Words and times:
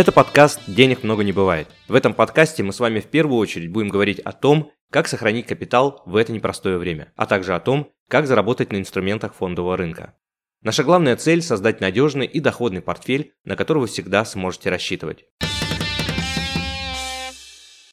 Это 0.00 0.12
подкаст 0.12 0.62
«Денег 0.66 1.02
много 1.02 1.22
не 1.24 1.32
бывает». 1.32 1.68
В 1.86 1.94
этом 1.94 2.14
подкасте 2.14 2.62
мы 2.62 2.72
с 2.72 2.80
вами 2.80 3.00
в 3.00 3.08
первую 3.08 3.38
очередь 3.38 3.70
будем 3.70 3.90
говорить 3.90 4.18
о 4.20 4.32
том, 4.32 4.72
как 4.90 5.06
сохранить 5.06 5.46
капитал 5.46 6.02
в 6.06 6.16
это 6.16 6.32
непростое 6.32 6.78
время, 6.78 7.12
а 7.16 7.26
также 7.26 7.54
о 7.54 7.60
том, 7.60 7.92
как 8.08 8.26
заработать 8.26 8.72
на 8.72 8.78
инструментах 8.78 9.34
фондового 9.34 9.76
рынка. 9.76 10.14
Наша 10.62 10.84
главная 10.84 11.16
цель– 11.16 11.42
создать 11.42 11.82
надежный 11.82 12.24
и 12.24 12.40
доходный 12.40 12.80
портфель, 12.80 13.34
на 13.44 13.56
который 13.56 13.80
вы 13.80 13.88
всегда 13.88 14.24
сможете 14.24 14.70
рассчитывать. 14.70 15.26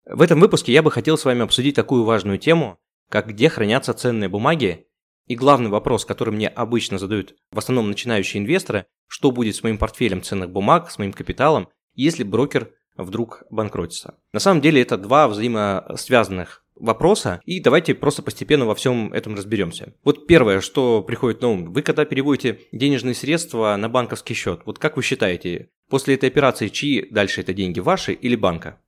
В 0.06 0.22
этом 0.22 0.40
выпуске 0.40 0.72
я 0.72 0.84
бы 0.84 0.92
хотел 0.92 1.18
с 1.18 1.26
вами 1.26 1.42
обсудить 1.42 1.76
такую 1.76 2.06
важную 2.06 2.38
тему, 2.38 2.80
как 3.10 3.28
где 3.28 3.50
хранятся 3.50 3.94
ценные 3.94 4.30
бумаги 4.30 4.88
и 5.26 5.36
главный 5.36 5.70
вопрос, 5.70 6.06
который 6.06 6.34
мне 6.34 6.48
обычно 6.48 7.00
задают 7.00 7.36
в 7.52 7.58
основном 7.58 7.90
начинающие 7.90 8.42
инвесторы, 8.42 8.86
что 9.08 9.32
будет 9.32 9.58
с 9.58 9.64
моим 9.64 9.78
портфелем 9.78 10.24
ценных 10.24 10.52
бумаг, 10.52 10.90
с 10.90 11.00
моим 11.00 11.12
капиталом, 11.12 11.68
если 12.04 12.24
брокер 12.24 12.72
вдруг 12.96 13.44
банкротится. 13.50 14.16
На 14.34 14.40
самом 14.40 14.62
деле 14.62 14.82
это 14.82 14.98
два 14.98 15.28
взаимосвязанных 15.28 16.64
вопроса, 16.76 17.42
и 17.46 17.60
давайте 17.60 17.96
просто 17.96 18.22
постепенно 18.22 18.66
во 18.66 18.76
всем 18.76 19.12
этом 19.14 19.36
разберемся. 19.36 19.94
Вот 20.04 20.28
первое, 20.28 20.62
что 20.62 21.02
приходит 21.02 21.42
на 21.42 21.50
ум, 21.50 21.74
вы 21.74 21.82
когда 21.82 22.06
переводите 22.06 22.60
денежные 22.72 23.16
средства 23.16 23.76
на 23.76 23.90
банковский 23.90 24.34
счет, 24.34 24.62
вот 24.66 24.80
как 24.80 24.96
вы 24.96 25.04
считаете, 25.04 25.70
после 25.90 26.16
этой 26.16 26.30
операции 26.30 26.68
чьи 26.68 27.08
дальше 27.10 27.42
это 27.42 27.54
деньги, 27.54 27.80
ваши 27.80 28.14
или 28.14 28.36
банка? 28.36 28.80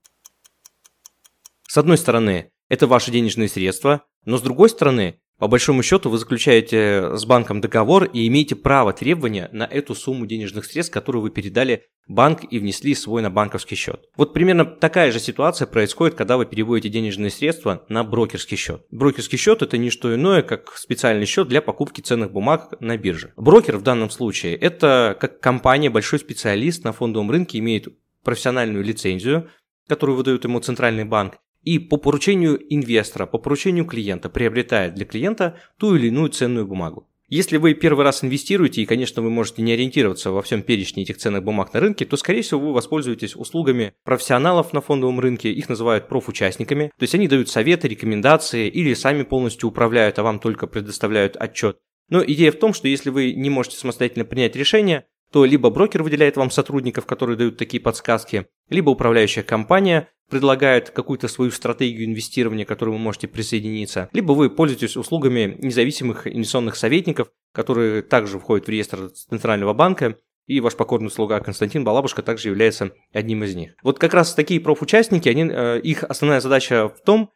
С 1.68 1.78
одной 1.78 1.98
стороны, 1.98 2.52
это 2.68 2.88
ваши 2.88 3.12
денежные 3.12 3.50
средства, 3.50 4.06
но 4.26 4.38
с 4.38 4.42
другой 4.42 4.70
стороны, 4.70 5.20
по 5.40 5.48
большому 5.48 5.84
счету 5.84 6.10
вы 6.10 6.18
заключаете 6.18 7.16
с 7.16 7.26
банком 7.26 7.62
договор 7.62 8.04
и 8.04 8.28
имеете 8.28 8.56
право 8.56 8.92
требования 8.92 9.50
на 9.54 9.64
эту 9.64 9.96
сумму 9.96 10.26
денежных 10.26 10.66
средств, 10.66 10.94
которую 10.94 11.22
вы 11.22 11.30
передали 11.32 11.86
банк 12.08 12.42
и 12.50 12.60
внесли 12.60 12.94
свой 12.94 13.22
на 13.22 13.30
банковский 13.30 13.76
счет. 13.76 14.10
Вот 14.18 14.34
примерно 14.34 14.66
такая 14.66 15.12
же 15.12 15.20
ситуация 15.20 15.66
происходит, 15.66 16.16
когда 16.16 16.36
вы 16.38 16.46
переводите 16.46 16.90
денежные 16.90 17.30
средства 17.30 17.86
на 17.88 18.04
брокерский 18.04 18.58
счет. 18.58 18.86
Брокерский 18.92 19.38
счет 19.38 19.62
это 19.62 19.78
не 19.78 19.90
что 19.90 20.14
иное, 20.14 20.42
как 20.42 20.76
специальный 20.76 21.26
счет 21.26 21.48
для 21.48 21.62
покупки 21.62 22.02
ценных 22.02 22.32
бумаг 22.32 22.74
на 22.82 22.98
бирже. 22.98 23.32
Брокер 23.38 23.78
в 23.78 23.84
данном 23.84 24.10
случае 24.10 24.56
это 24.56 25.18
как 25.20 25.40
компания, 25.40 25.90
большой 25.90 26.20
специалист 26.20 26.84
на 26.84 26.92
фондовом 26.92 27.32
рынке, 27.32 27.60
имеет 27.60 27.88
профессиональную 28.26 28.84
лицензию, 28.84 29.50
которую 29.88 30.18
выдает 30.18 30.44
ему 30.44 30.60
центральный 30.60 31.06
банк, 31.06 31.38
и 31.70 31.78
по 31.78 31.98
поручению 31.98 32.60
инвестора, 32.74 33.28
по 33.28 33.38
поручению 33.38 33.86
клиента 33.86 34.28
приобретает 34.28 34.96
для 34.96 35.06
клиента 35.06 35.60
ту 35.78 35.96
или 35.96 36.08
иную 36.08 36.30
ценную 36.30 36.66
бумагу. 36.66 37.08
Если 37.28 37.58
вы 37.58 37.76
первый 37.76 38.04
раз 38.04 38.24
инвестируете, 38.24 38.82
и, 38.82 38.88
конечно, 38.88 39.22
вы 39.22 39.30
можете 39.30 39.62
не 39.62 39.74
ориентироваться 39.74 40.32
во 40.32 40.42
всем 40.42 40.64
перечне 40.64 41.04
этих 41.04 41.18
ценных 41.18 41.44
бумаг 41.44 41.72
на 41.76 41.80
рынке, 41.80 42.06
то, 42.06 42.18
скорее 42.18 42.42
всего, 42.42 42.60
вы 42.60 42.74
воспользуетесь 42.74 43.36
услугами 43.36 43.94
профессионалов 44.04 44.74
на 44.74 44.82
фондовом 44.82 45.20
рынке, 45.20 45.52
их 45.52 45.70
называют 45.70 46.08
профучастниками, 46.08 46.92
то 46.98 47.04
есть 47.04 47.14
они 47.14 47.28
дают 47.28 47.50
советы, 47.50 47.88
рекомендации 47.88 48.68
или 48.68 48.96
сами 48.96 49.22
полностью 49.22 49.70
управляют, 49.70 50.18
а 50.18 50.24
вам 50.24 50.40
только 50.40 50.66
предоставляют 50.66 51.38
отчет. 51.38 51.78
Но 52.10 52.24
идея 52.26 52.52
в 52.52 52.58
том, 52.58 52.74
что 52.74 52.88
если 52.88 53.12
вы 53.12 53.34
не 53.36 53.52
можете 53.52 53.78
самостоятельно 53.78 54.26
принять 54.26 54.56
решение, 54.56 55.06
то 55.32 55.46
либо 55.46 55.70
брокер 55.70 56.04
выделяет 56.04 56.38
вам 56.38 56.52
сотрудников, 56.52 57.06
которые 57.06 57.38
дают 57.38 57.58
такие 57.58 57.82
подсказки, 57.82 58.48
либо 58.70 58.90
управляющая 58.90 59.44
компания 59.44 60.10
предлагает 60.30 60.92
какую-то 60.92 61.28
свою 61.28 61.52
стратегию 61.52 62.06
инвестирования, 62.06 62.66
к 62.66 62.68
которой 62.68 62.92
вы 62.92 62.98
можете 63.00 63.28
присоединиться, 63.28 64.10
либо 64.14 64.34
вы 64.34 64.50
пользуетесь 64.50 64.96
услугами 64.96 65.58
независимых 65.60 66.28
инвестиционных 66.28 66.76
советников, 66.76 67.30
которые 67.54 68.04
также 68.04 68.40
входят 68.40 68.68
в 68.68 68.70
реестр 68.70 69.10
Центрального 69.10 69.74
банка, 69.74 70.18
и 70.46 70.62
ваш 70.62 70.76
покорный 70.76 71.12
слуга 71.12 71.40
Константин 71.42 71.84
Балабушка 71.84 72.24
также 72.24 72.50
является 72.50 72.92
одним 73.14 73.44
из 73.44 73.56
них. 73.56 73.76
Вот 73.84 74.00
как 74.00 74.16
раз 74.16 74.34
такие 74.34 74.60
профучастники, 74.60 75.30
они, 75.30 75.48
э, 75.48 75.80
их 75.82 76.04
основная 76.04 76.42
задача 76.42 76.90
в 76.90 77.02
том, 77.02 77.32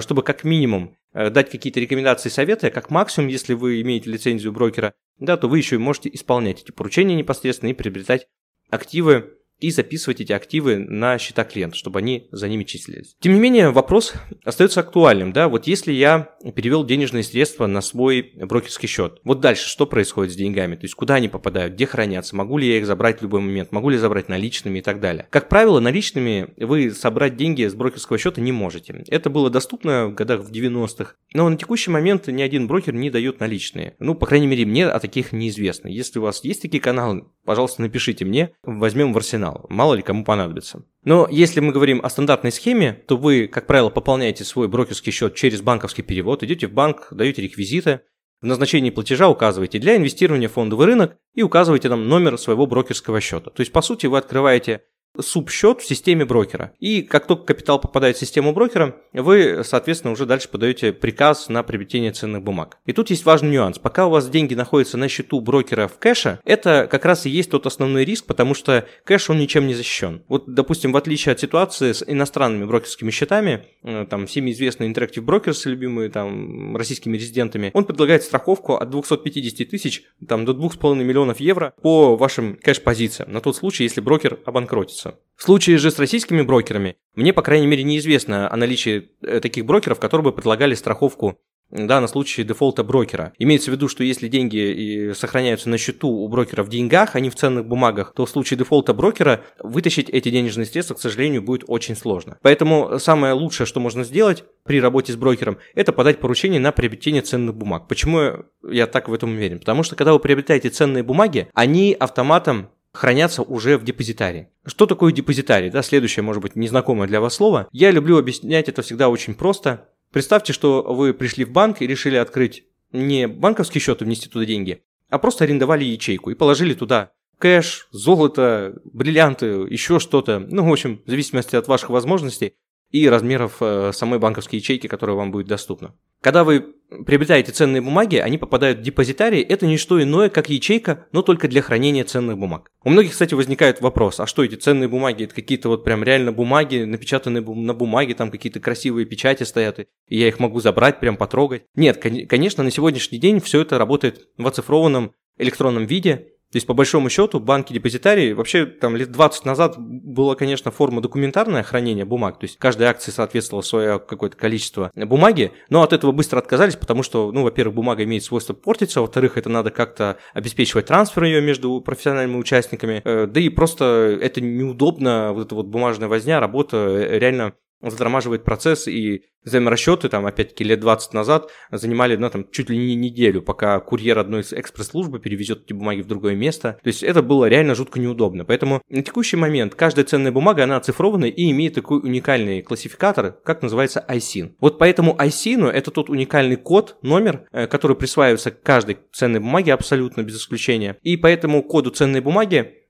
чтобы 0.00 0.22
как 0.22 0.44
минимум 0.44 0.96
э, 1.12 1.30
дать 1.30 1.50
какие-то 1.50 1.80
рекомендации, 1.80 2.28
советы, 2.28 2.68
а 2.68 2.70
как 2.70 2.90
максимум, 2.90 3.28
если 3.28 3.54
вы 3.54 3.80
имеете 3.82 4.10
лицензию 4.10 4.52
брокера, 4.52 4.94
да, 5.18 5.36
то 5.36 5.48
вы 5.48 5.58
еще 5.58 5.76
и 5.76 5.78
можете 5.78 6.10
исполнять 6.12 6.62
эти 6.62 6.70
поручения 6.70 7.14
непосредственно 7.14 7.70
и 7.70 7.74
приобретать 7.74 8.26
активы 8.70 9.38
и 9.58 9.70
записывать 9.70 10.20
эти 10.20 10.32
активы 10.32 10.78
на 10.78 11.18
счета 11.18 11.44
клиента, 11.44 11.76
чтобы 11.76 11.98
они 12.00 12.28
за 12.30 12.48
ними 12.48 12.64
числились. 12.64 13.16
Тем 13.20 13.34
не 13.34 13.40
менее, 13.40 13.70
вопрос 13.70 14.12
остается 14.44 14.80
актуальным. 14.80 15.32
Да? 15.32 15.48
Вот 15.48 15.66
если 15.66 15.92
я 15.92 16.30
перевел 16.54 16.84
денежные 16.84 17.22
средства 17.22 17.66
на 17.66 17.80
свой 17.80 18.32
брокерский 18.36 18.88
счет, 18.88 19.20
вот 19.24 19.40
дальше 19.40 19.68
что 19.68 19.86
происходит 19.86 20.32
с 20.32 20.36
деньгами? 20.36 20.76
То 20.76 20.84
есть 20.84 20.94
куда 20.94 21.14
они 21.14 21.28
попадают, 21.28 21.74
где 21.74 21.86
хранятся, 21.86 22.36
могу 22.36 22.58
ли 22.58 22.68
я 22.68 22.78
их 22.78 22.86
забрать 22.86 23.20
в 23.20 23.22
любой 23.22 23.40
момент, 23.40 23.72
могу 23.72 23.88
ли 23.88 23.96
забрать 23.96 24.28
наличными 24.28 24.80
и 24.80 24.82
так 24.82 25.00
далее. 25.00 25.26
Как 25.30 25.48
правило, 25.48 25.80
наличными 25.80 26.48
вы 26.58 26.90
собрать 26.90 27.36
деньги 27.36 27.66
с 27.66 27.74
брокерского 27.74 28.18
счета 28.18 28.40
не 28.40 28.52
можете. 28.52 29.04
Это 29.08 29.30
было 29.30 29.50
доступно 29.50 30.08
в 30.08 30.14
годах 30.14 30.42
в 30.42 30.52
90-х, 30.52 31.14
но 31.32 31.48
на 31.48 31.56
текущий 31.56 31.90
момент 31.90 32.26
ни 32.26 32.42
один 32.42 32.66
брокер 32.66 32.94
не 32.94 33.10
дает 33.10 33.40
наличные. 33.40 33.94
Ну, 33.98 34.14
по 34.14 34.26
крайней 34.26 34.46
мере, 34.46 34.66
мне 34.66 34.86
о 34.86 34.98
таких 35.00 35.32
неизвестно. 35.32 35.88
Если 35.88 36.18
у 36.18 36.22
вас 36.22 36.44
есть 36.44 36.62
такие 36.62 36.80
каналы, 36.80 37.24
пожалуйста, 37.44 37.82
напишите 37.82 38.24
мне, 38.24 38.50
возьмем 38.62 39.12
в 39.12 39.16
арсенал 39.16 39.45
арсенал. 39.46 39.66
Мало 39.68 39.94
ли 39.94 40.02
кому 40.02 40.24
понадобится. 40.24 40.82
Но 41.04 41.28
если 41.30 41.60
мы 41.60 41.72
говорим 41.72 42.00
о 42.02 42.10
стандартной 42.10 42.52
схеме, 42.52 42.92
то 43.06 43.16
вы, 43.16 43.46
как 43.46 43.66
правило, 43.66 43.90
пополняете 43.90 44.44
свой 44.44 44.68
брокерский 44.68 45.12
счет 45.12 45.34
через 45.34 45.60
банковский 45.60 46.02
перевод, 46.02 46.42
идете 46.42 46.66
в 46.66 46.72
банк, 46.72 47.08
даете 47.10 47.42
реквизиты, 47.42 48.00
в 48.42 48.46
назначении 48.46 48.90
платежа 48.90 49.28
указываете 49.28 49.78
для 49.78 49.96
инвестирования 49.96 50.48
в 50.48 50.52
фондовый 50.52 50.86
рынок 50.86 51.16
и 51.34 51.42
указываете 51.42 51.88
там 51.88 52.08
номер 52.08 52.38
своего 52.38 52.66
брокерского 52.66 53.20
счета. 53.20 53.50
То 53.50 53.60
есть, 53.60 53.72
по 53.72 53.80
сути, 53.80 54.06
вы 54.06 54.18
открываете 54.18 54.82
субсчет 55.20 55.80
в 55.80 55.86
системе 55.86 56.24
брокера. 56.24 56.72
И 56.80 57.02
как 57.02 57.26
только 57.26 57.44
капитал 57.44 57.80
попадает 57.80 58.16
в 58.16 58.20
систему 58.20 58.52
брокера, 58.52 58.96
вы, 59.12 59.62
соответственно, 59.64 60.12
уже 60.12 60.26
дальше 60.26 60.48
подаете 60.48 60.92
приказ 60.92 61.48
на 61.48 61.62
приобретение 61.62 62.12
ценных 62.12 62.42
бумаг. 62.42 62.78
И 62.86 62.92
тут 62.92 63.10
есть 63.10 63.24
важный 63.24 63.50
нюанс. 63.50 63.78
Пока 63.78 64.06
у 64.06 64.10
вас 64.10 64.28
деньги 64.28 64.54
находятся 64.54 64.96
на 64.96 65.08
счету 65.08 65.40
брокера 65.40 65.88
в 65.88 65.98
кэше, 65.98 66.40
это 66.44 66.88
как 66.90 67.04
раз 67.04 67.26
и 67.26 67.30
есть 67.30 67.50
тот 67.50 67.66
основной 67.66 68.04
риск, 68.04 68.26
потому 68.26 68.54
что 68.54 68.86
кэш, 69.04 69.30
он 69.30 69.38
ничем 69.38 69.66
не 69.66 69.74
защищен. 69.74 70.22
Вот, 70.28 70.44
допустим, 70.46 70.92
в 70.92 70.96
отличие 70.96 71.32
от 71.32 71.40
ситуации 71.40 71.92
с 71.92 72.04
иностранными 72.06 72.64
брокерскими 72.64 73.10
счетами, 73.10 73.66
э, 73.82 74.06
там, 74.08 74.26
всеми 74.26 74.50
известный 74.52 74.90
Interactive 74.90 75.24
Brokers, 75.24 75.68
любимые 75.68 76.10
там 76.10 76.76
российскими 76.76 77.16
резидентами, 77.16 77.70
он 77.74 77.84
предлагает 77.84 78.22
страховку 78.22 78.74
от 78.74 78.90
250 78.90 79.68
тысяч 79.68 80.02
там, 80.26 80.44
до 80.44 80.52
2,5 80.52 81.02
миллионов 81.02 81.40
евро 81.40 81.72
по 81.82 82.16
вашим 82.16 82.56
кэш-позициям, 82.56 83.32
на 83.32 83.40
тот 83.40 83.56
случай, 83.56 83.84
если 83.84 84.00
брокер 84.00 84.38
обанкротится 84.44 85.05
вопроса. 85.06 85.20
В 85.36 85.42
случае 85.42 85.76
же 85.76 85.90
с 85.90 85.98
российскими 85.98 86.40
брокерами, 86.42 86.96
мне, 87.14 87.32
по 87.32 87.42
крайней 87.42 87.66
мере, 87.66 87.82
неизвестно 87.82 88.50
о 88.50 88.56
наличии 88.56 89.10
э, 89.20 89.40
таких 89.40 89.66
брокеров, 89.66 90.00
которые 90.00 90.24
бы 90.24 90.32
предлагали 90.32 90.74
страховку 90.74 91.38
да, 91.70 92.00
на 92.00 92.06
случай 92.06 92.44
дефолта 92.44 92.84
брокера. 92.84 93.32
Имеется 93.38 93.70
в 93.70 93.74
виду, 93.74 93.88
что 93.88 94.04
если 94.04 94.28
деньги 94.28 95.12
сохраняются 95.14 95.68
на 95.68 95.78
счету 95.78 96.08
у 96.08 96.28
брокера 96.28 96.62
в 96.62 96.68
деньгах, 96.68 97.16
а 97.16 97.20
не 97.20 97.28
в 97.28 97.34
ценных 97.34 97.66
бумагах, 97.66 98.14
то 98.14 98.24
в 98.24 98.30
случае 98.30 98.56
дефолта 98.56 98.94
брокера 98.94 99.42
вытащить 99.58 100.08
эти 100.08 100.30
денежные 100.30 100.64
средства, 100.64 100.94
к 100.94 101.00
сожалению, 101.00 101.42
будет 101.42 101.64
очень 101.66 101.96
сложно. 101.96 102.38
Поэтому 102.40 102.98
самое 102.98 103.32
лучшее, 103.32 103.66
что 103.66 103.80
можно 103.80 104.04
сделать 104.04 104.44
при 104.64 104.80
работе 104.80 105.12
с 105.12 105.16
брокером, 105.16 105.58
это 105.74 105.92
подать 105.92 106.20
поручение 106.20 106.60
на 106.60 106.72
приобретение 106.72 107.22
ценных 107.22 107.56
бумаг. 107.56 107.88
Почему 107.88 108.44
я 108.68 108.86
так 108.86 109.08
в 109.08 109.12
этом 109.12 109.32
уверен? 109.32 109.58
Потому 109.58 109.82
что 109.82 109.96
когда 109.96 110.12
вы 110.12 110.20
приобретаете 110.20 110.70
ценные 110.70 111.02
бумаги, 111.02 111.48
они 111.52 111.96
автоматом 111.98 112.70
хранятся 112.96 113.42
уже 113.42 113.76
в 113.76 113.84
депозитарии. 113.84 114.48
Что 114.64 114.86
такое 114.86 115.12
депозитарий? 115.12 115.70
Да, 115.70 115.82
следующее, 115.82 116.22
может 116.22 116.42
быть, 116.42 116.56
незнакомое 116.56 117.06
для 117.06 117.20
вас 117.20 117.34
слово. 117.34 117.68
Я 117.70 117.90
люблю 117.90 118.18
объяснять 118.18 118.68
это 118.68 118.82
всегда 118.82 119.08
очень 119.08 119.34
просто. 119.34 119.88
Представьте, 120.12 120.52
что 120.52 120.82
вы 120.82 121.12
пришли 121.12 121.44
в 121.44 121.50
банк 121.50 121.82
и 121.82 121.86
решили 121.86 122.16
открыть 122.16 122.64
не 122.92 123.28
банковский 123.28 123.80
счет 123.80 124.00
и 124.00 124.04
внести 124.04 124.28
туда 124.28 124.46
деньги, 124.46 124.82
а 125.10 125.18
просто 125.18 125.44
арендовали 125.44 125.84
ячейку 125.84 126.30
и 126.30 126.34
положили 126.34 126.72
туда 126.72 127.12
кэш, 127.38 127.88
золото, 127.90 128.80
бриллианты, 128.84 129.46
еще 129.46 129.98
что-то. 129.98 130.38
Ну, 130.38 130.66
в 130.66 130.72
общем, 130.72 131.02
в 131.04 131.10
зависимости 131.10 131.54
от 131.54 131.68
ваших 131.68 131.90
возможностей 131.90 132.54
и 132.90 133.08
размеров 133.08 133.56
э, 133.60 133.90
самой 133.92 134.18
банковской 134.18 134.58
ячейки, 134.58 134.86
которая 134.86 135.16
вам 135.16 135.32
будет 135.32 135.48
доступна. 135.48 135.94
Когда 136.26 136.42
вы 136.42 136.74
приобретаете 137.06 137.52
ценные 137.52 137.80
бумаги, 137.80 138.16
они 138.16 138.36
попадают 138.36 138.80
в 138.80 138.82
депозитарий, 138.82 139.42
это 139.42 139.64
не 139.64 139.76
что 139.76 140.02
иное, 140.02 140.28
как 140.28 140.48
ячейка, 140.48 141.06
но 141.12 141.22
только 141.22 141.46
для 141.46 141.62
хранения 141.62 142.02
ценных 142.02 142.36
бумаг. 142.36 142.72
У 142.82 142.90
многих, 142.90 143.12
кстати, 143.12 143.34
возникает 143.34 143.80
вопрос, 143.80 144.18
а 144.18 144.26
что 144.26 144.42
эти 144.42 144.56
ценные 144.56 144.88
бумаги, 144.88 145.22
это 145.22 145.36
какие-то 145.36 145.68
вот 145.68 145.84
прям 145.84 146.02
реально 146.02 146.32
бумаги, 146.32 146.78
напечатанные 146.82 147.44
на 147.44 147.74
бумаге, 147.74 148.14
там 148.14 148.32
какие-то 148.32 148.58
красивые 148.58 149.06
печати 149.06 149.44
стоят, 149.44 149.78
и 149.78 149.86
я 150.08 150.26
их 150.26 150.40
могу 150.40 150.58
забрать, 150.58 150.98
прям 150.98 151.16
потрогать. 151.16 151.62
Нет, 151.76 151.98
конечно, 151.98 152.64
на 152.64 152.72
сегодняшний 152.72 153.18
день 153.18 153.38
все 153.38 153.60
это 153.60 153.78
работает 153.78 154.26
в 154.36 154.48
оцифрованном 154.48 155.12
электронном 155.38 155.86
виде, 155.86 156.32
То 156.52 156.56
есть, 156.56 156.66
по 156.66 156.74
большому 156.74 157.10
счету, 157.10 157.40
банки 157.40 157.72
депозитарии 157.72 158.32
вообще 158.32 158.66
там 158.66 158.94
лет 158.94 159.10
20 159.10 159.44
назад 159.44 159.74
была, 159.78 160.36
конечно, 160.36 160.70
форма 160.70 161.00
документарное 161.00 161.62
хранение 161.64 162.04
бумаг, 162.04 162.38
то 162.38 162.44
есть 162.44 162.56
каждая 162.56 162.90
акция 162.90 163.12
соответствовала 163.12 163.62
свое 163.62 163.98
какое-то 163.98 164.36
количество 164.36 164.90
бумаги, 164.94 165.52
но 165.70 165.82
от 165.82 165.92
этого 165.92 166.12
быстро 166.12 166.38
отказались, 166.38 166.76
потому 166.76 167.02
что, 167.02 167.32
ну, 167.32 167.42
во-первых, 167.42 167.74
бумага 167.74 168.04
имеет 168.04 168.22
свойство 168.22 168.54
портиться, 168.54 169.00
во-вторых, 169.00 169.36
это 169.36 169.48
надо 169.48 169.70
как-то 169.70 170.18
обеспечивать 170.34 170.86
трансфер 170.86 171.24
ее 171.24 171.40
между 171.40 171.80
профессиональными 171.80 172.38
участниками, 172.38 173.02
э, 173.04 173.26
да 173.26 173.40
и 173.40 173.48
просто 173.48 174.18
это 174.20 174.40
неудобно, 174.40 175.32
вот 175.32 175.46
эта 175.46 175.54
вот 175.56 175.66
бумажная 175.66 176.08
возня, 176.08 176.38
работа 176.38 176.76
э, 176.76 177.18
реально 177.18 177.54
затормаживает 177.80 178.44
процесс, 178.44 178.88
и 178.88 179.24
взаиморасчеты, 179.46 180.08
там, 180.08 180.26
опять-таки, 180.26 180.64
лет 180.64 180.80
20 180.80 181.14
назад 181.14 181.50
занимали, 181.70 182.16
ну, 182.16 182.28
там, 182.28 182.50
чуть 182.50 182.68
ли 182.68 182.76
не 182.76 182.94
неделю, 182.94 183.42
пока 183.42 183.78
курьер 183.80 184.18
одной 184.18 184.42
из 184.42 184.52
экспресс-службы 184.52 185.20
перевезет 185.20 185.64
эти 185.64 185.72
бумаги 185.72 186.02
в 186.02 186.06
другое 186.06 186.34
место. 186.34 186.78
То 186.82 186.88
есть 186.88 187.02
это 187.02 187.22
было 187.22 187.46
реально 187.46 187.74
жутко 187.74 188.00
неудобно. 188.00 188.44
Поэтому 188.44 188.82
на 188.90 189.02
текущий 189.02 189.36
момент 189.36 189.74
каждая 189.74 190.04
ценная 190.04 190.32
бумага, 190.32 190.64
она 190.64 190.76
оцифрована 190.76 191.26
и 191.26 191.50
имеет 191.50 191.74
такой 191.74 192.00
уникальный 192.00 192.60
классификатор, 192.62 193.32
как 193.44 193.62
называется 193.62 194.04
ISIN. 194.08 194.54
Вот 194.60 194.78
поэтому 194.78 195.16
ISIN 195.16 195.70
это 195.70 195.90
тот 195.90 196.10
уникальный 196.10 196.56
код, 196.56 196.98
номер, 197.02 197.46
э, 197.52 197.66
который 197.68 197.96
присваивается 197.96 198.50
каждой 198.50 198.98
ценной 199.12 199.40
бумаге 199.40 199.72
абсолютно 199.72 200.22
без 200.22 200.38
исключения. 200.38 200.98
И 201.02 201.16
по 201.16 201.28
этому 201.28 201.62
коду 201.62 201.90
ценной 201.90 202.20
бумаги 202.20 202.85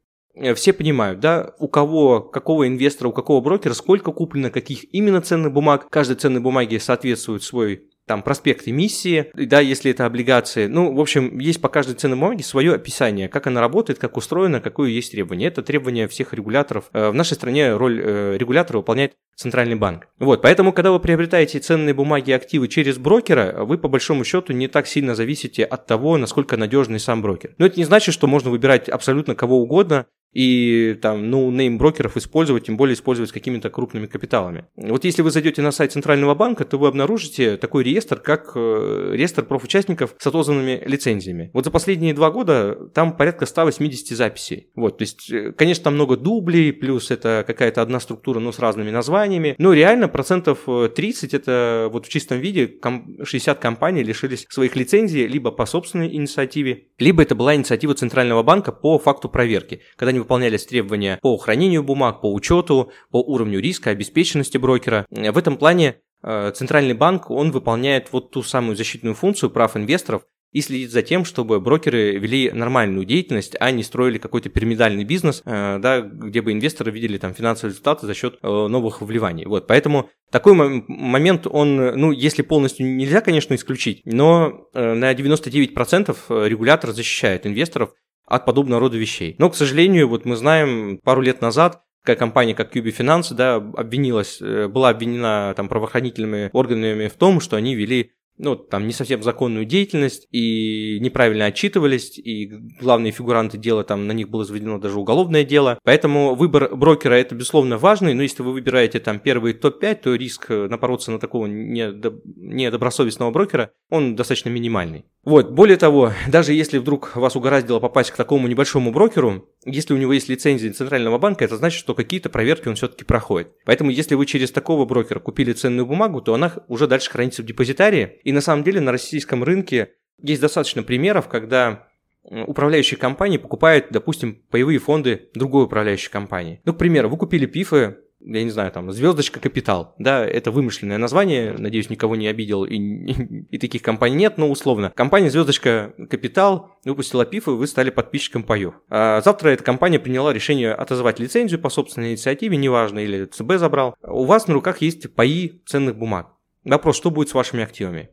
все 0.55 0.73
понимают, 0.73 1.21
да, 1.21 1.55
у 1.59 1.69
кого, 1.69 2.21
какого 2.21 2.69
инвестора, 2.69 3.09
у 3.09 3.13
какого 3.13 3.41
брокера, 3.41 3.75
сколько 3.75 4.13
куплено, 4.13 4.51
каких 4.51 4.93
именно 4.95 5.21
ценных 5.21 5.53
бумаг. 5.53 5.89
Каждой 5.91 6.17
ценной 6.17 6.41
бумаге 6.41 6.81
соответствует 6.81 7.43
свой 7.43 7.85
там 8.07 8.23
проспект 8.23 8.69
эмиссии, 8.69 9.31
да, 9.35 9.61
если 9.61 9.91
это 9.91 10.07
облигации. 10.07 10.69
Ну, 10.69 10.95
в 10.95 11.01
общем, 11.01 11.39
есть 11.39 11.61
по 11.61 11.69
каждой 11.69 11.97
ценной 11.97 12.17
бумаге 12.17 12.45
свое 12.45 12.75
описание, 12.75 13.29
как 13.29 13.49
она 13.49 13.61
работает, 13.61 13.99
как 13.99 14.17
устроена, 14.17 14.61
какое 14.61 14.91
есть 14.91 15.11
требование. 15.11 15.49
Это 15.49 15.63
требование 15.63 16.07
всех 16.07 16.33
регуляторов. 16.33 16.85
Э, 16.93 17.11
в 17.11 17.15
нашей 17.15 17.35
стране 17.35 17.75
роль 17.75 18.01
э, 18.01 18.37
регулятора 18.39 18.79
выполняет 18.79 19.15
Центральный 19.37 19.75
банк. 19.75 20.09
Вот, 20.19 20.41
поэтому, 20.41 20.73
когда 20.73 20.93
вы 20.93 20.99
приобретаете 20.99 21.59
ценные 21.59 21.93
бумаги 21.93 22.31
и 22.31 22.33
активы 22.33 22.69
через 22.69 22.97
брокера, 22.97 23.65
вы 23.65 23.77
по 23.77 23.87
большому 23.87 24.25
счету 24.25 24.55
не 24.55 24.67
так 24.67 24.87
сильно 24.87 25.15
зависите 25.15 25.63
от 25.63 25.87
того, 25.87 26.17
насколько 26.17 26.57
надежный 26.57 26.99
сам 26.99 27.21
брокер. 27.21 27.55
Но 27.59 27.67
это 27.67 27.79
не 27.79 27.85
значит, 27.85 28.15
что 28.15 28.27
можно 28.29 28.51
выбирать 28.51 28.89
абсолютно 28.89 29.35
кого 29.35 29.61
угодно, 29.61 30.07
и 30.33 30.99
там, 31.01 31.31
ну, 31.31 31.51
нейм 31.51 31.79
брокеров 31.79 32.17
использовать, 32.17 32.67
тем 32.67 32.77
более 32.77 32.95
использовать 32.95 33.31
с 33.31 33.33
какими-то 33.33 33.71
крупными 33.71 34.07
капиталами. 34.07 34.67
Вот 34.77 35.05
если 35.05 35.23
вы 35.23 35.31
зайдете 35.31 35.63
на 35.63 35.73
сайт 35.73 35.93
Центрального 35.93 36.35
банка, 36.35 36.65
то 36.65 36.79
вы 36.79 36.89
обнаружите 36.89 37.57
такой 37.57 37.85
реестр, 37.85 38.19
как 38.21 38.53
э, 38.55 39.13
реестр 39.15 39.45
профучастников 39.45 40.15
с 40.19 40.27
отозванными 40.27 40.83
лицензиями. 40.85 41.51
Вот 41.55 41.65
за 41.65 41.71
последние 41.71 42.13
два 42.13 42.31
года 42.31 42.77
там 42.95 43.17
порядка 43.17 43.47
180 43.47 44.17
записей. 44.17 44.69
Вот, 44.75 44.99
то 44.99 45.03
есть, 45.03 45.31
э, 45.31 45.53
конечно, 45.53 45.85
там 45.85 45.95
много 45.95 46.17
дублей, 46.17 46.73
плюс 46.73 47.11
это 47.11 47.45
какая-то 47.47 47.81
одна 47.81 48.01
структура, 48.01 48.39
но 48.39 48.53
с 48.53 48.59
разными 48.59 48.91
названиями, 48.91 49.55
но 49.59 49.73
реально 49.73 50.09
процентов 50.09 50.67
30 50.67 51.33
э, 51.33 51.37
это 51.37 51.89
вот 51.93 52.07
в 52.07 52.09
чистом 52.09 52.41
виде 52.41 52.79
60 53.23 53.59
компаний 53.59 54.03
лишились 54.03 54.47
своих 54.49 54.77
лицензий 54.77 55.27
либо 55.27 55.51
по 55.51 55.67
собственной 55.67 56.15
инициативе, 56.15 56.89
либо 56.99 57.23
это 57.23 57.35
была 57.35 57.55
инициатива 57.55 57.95
Центрального 57.95 58.43
банка 58.43 58.73
по 58.73 58.99
факту 58.99 59.29
проверки, 59.29 59.81
когда 59.97 60.13
они 60.17 60.21
выполнялись 60.21 60.65
требования 60.65 61.19
по 61.21 61.37
хранению 61.37 61.83
бумаг, 61.83 62.21
по 62.23 62.33
учету, 62.33 62.91
по 63.11 63.23
уровню 63.23 63.61
риска, 63.61 63.91
обеспеченности 63.91 64.57
брокера. 64.57 65.07
В 65.11 65.39
этом 65.39 65.59
плане 65.59 65.97
э, 66.23 66.53
Центральный 66.55 66.95
банк, 66.95 67.31
он 67.31 67.51
выполняет 67.51 68.09
вот 68.13 68.31
ту 68.31 68.43
самую 68.43 68.77
защитную 68.77 69.15
функцию 69.15 69.51
прав 69.51 69.77
инвесторов, 69.77 70.23
и 70.53 70.63
следить 70.63 70.91
за 70.91 71.03
тем, 71.03 71.27
чтобы 71.27 71.61
брокеры 71.61 72.17
вели 72.17 72.51
нормальную 72.51 73.05
деятельность, 73.05 73.57
а 73.61 73.71
не 73.73 73.83
строили 73.83 74.17
какой-то 74.17 74.49
пирамидальный 74.49 75.05
бизнес, 75.05 75.43
э, 75.45 75.79
да, 75.79 76.01
где 76.01 76.41
бы 76.41 76.53
инвесторы 76.53 76.91
видели 76.91 77.19
там 77.19 77.35
финансовые 77.35 77.73
результаты 77.73 78.07
за 78.07 78.15
счет 78.15 78.39
э, 78.43 78.47
новых 78.47 79.03
вливаний. 79.03 79.45
Вот, 79.45 79.67
поэтому 79.67 80.09
такой 80.31 80.55
момент, 80.55 81.47
он, 81.47 81.77
ну, 81.77 82.11
если 82.11 82.41
полностью 82.41 82.87
нельзя, 82.87 83.21
конечно, 83.21 83.55
исключить, 83.55 84.01
но 84.07 84.69
на 84.73 85.13
99% 85.13 86.49
регулятор 86.49 86.93
защищает 86.93 87.47
инвесторов 87.47 87.93
от 88.27 88.45
подобного 88.45 88.81
рода 88.81 88.97
вещей. 88.97 89.37
Но, 89.39 89.51
к 89.51 89.57
сожалению, 89.57 90.09
вот 90.09 90.25
мы 90.25 90.37
знаем, 90.37 90.99
пару 91.03 91.23
лет 91.23 91.41
назад 91.41 91.83
такая 92.03 92.17
компания, 92.17 92.55
как 92.55 92.75
QB 92.75 92.97
Finance, 92.97 93.35
да, 93.35 93.57
обвинилась, 93.57 94.39
э, 94.41 94.69
была 94.69 94.91
обвинена 94.91 95.55
там 95.57 95.69
правоохранительными 95.69 96.51
органами 96.53 97.09
в 97.09 97.15
том, 97.15 97.41
что 97.41 97.57
они 97.57 97.75
вели 97.75 98.13
ну, 98.39 98.55
там, 98.55 98.87
не 98.87 98.93
совсем 98.93 99.23
законную 99.23 99.65
деятельность 99.65 100.29
и 100.31 100.99
неправильно 101.01 101.47
отчитывались, 101.47 102.19
и 102.19 102.47
главные 102.81 103.13
фигуранты 103.13 103.57
дела, 103.59 103.83
там, 103.85 104.07
на 104.07 104.13
них 104.13 104.29
было 104.29 104.45
заведено 104.45 104.79
даже 104.79 104.99
уголовное 104.99 105.45
дело. 105.45 105.79
Поэтому 105.85 106.35
выбор 106.35 106.75
брокера– 106.75 107.15
это, 107.15 107.35
безусловно, 107.35 107.79
важный, 107.79 108.15
но 108.15 108.23
если 108.23 108.43
вы 108.43 108.53
выбираете 108.53 109.01
там 109.01 109.21
первый 109.21 109.55
топ-5, 109.55 109.95
то 110.03 110.15
риск 110.15 110.51
напороться 110.51 111.11
на 111.11 111.19
такого 111.19 111.47
недобросовестного 111.47 113.31
брокера, 113.31 113.71
он 113.91 114.17
достаточно 114.17 114.51
минимальный. 114.51 115.07
Вот, 115.27 115.51
более 115.51 115.77
того, 115.77 116.13
даже 116.29 116.53
если 116.53 116.79
вдруг 116.79 117.17
вас 117.17 117.35
угораздило 117.35 117.81
попасть 117.81 118.13
к 118.13 118.17
такому 118.17 118.47
небольшому 118.47 118.93
брокеру, 118.93 119.49
если 119.65 119.93
у 119.93 119.97
него 119.97 120.13
есть 120.13 120.29
лицензия 120.29 120.73
Центрального 120.73 121.19
банка, 121.19 121.45
это 121.45 121.57
значит, 121.57 121.81
что 121.81 121.97
какие-то 121.97 122.31
проверки 122.31 122.69
он 122.69 122.77
все-таки 122.77 123.05
проходит. 123.05 123.49
Поэтому, 123.65 123.91
если 123.91 124.15
вы 124.15 124.25
через 124.25 124.53
такого 124.53 124.85
брокера 124.85 125.19
купили 125.19 125.53
ценную 125.53 125.85
бумагу, 125.85 126.23
то 126.23 126.33
она 126.33 126.55
уже 126.69 126.87
дальше 126.87 127.11
хранится 127.11 127.43
в 127.43 127.45
депозитарии, 127.45 128.21
и 128.23 128.31
на 128.31 128.41
самом 128.41 128.63
деле 128.63 128.81
на 128.81 128.93
российском 128.93 129.43
рынке 129.43 129.95
есть 130.23 130.41
достаточно 130.41 130.85
примеров, 130.85 131.27
когда 131.27 131.89
управляющие 132.23 132.97
компании 132.97 133.39
покупают, 133.39 133.87
допустим, 133.91 134.45
паевые 134.53 134.79
фонды 134.79 135.31
другой 135.35 135.65
управляющей 135.65 136.09
компании. 136.09 136.61
Ну, 136.65 136.73
к 136.73 136.79
примеру, 136.79 137.09
вы 137.09 137.17
купили 137.17 137.47
пифы, 137.47 137.97
я 138.21 138.43
не 138.43 138.51
знаю, 138.51 138.73
там, 138.73 138.91
звездочка 138.93 139.41
капитал, 139.41 139.95
да, 139.99 140.25
это 140.25 140.51
вымышленное 140.51 140.99
название, 140.99 141.53
надеюсь, 141.53 141.91
никого 141.91 142.17
не 142.17 142.27
обидел, 142.27 142.65
и, 142.65 142.77
и, 143.51 143.59
таких 143.59 143.83
компаний 143.83 144.17
нет, 144.17 144.39
но 144.39 144.51
условно. 144.51 144.91
Компания 144.95 145.31
звездочка 145.31 145.95
капитал 146.11 146.77
выпустила 146.85 147.25
пифы, 147.25 147.53
вы 147.53 147.67
стали 147.67 147.91
подписчиком 147.91 148.43
паев. 148.43 148.75
А 148.89 149.21
завтра 149.21 149.51
эта 149.51 149.63
компания 149.63 149.99
приняла 149.99 150.33
решение 150.33 150.73
отозвать 150.73 151.19
лицензию 151.19 151.61
по 151.61 151.69
собственной 151.69 152.11
инициативе, 152.11 152.57
неважно, 152.57 152.99
или 153.01 153.27
ЦБ 153.27 153.55
забрал. 153.59 153.95
У 154.03 154.25
вас 154.25 154.49
на 154.49 154.55
руках 154.55 154.81
есть 154.81 155.15
паи 155.15 155.63
ценных 155.67 155.97
бумаг. 155.97 156.33
Вопрос, 156.65 156.97
что 156.97 157.11
будет 157.11 157.29
с 157.29 157.35
вашими 157.35 157.63
активами? 157.63 158.11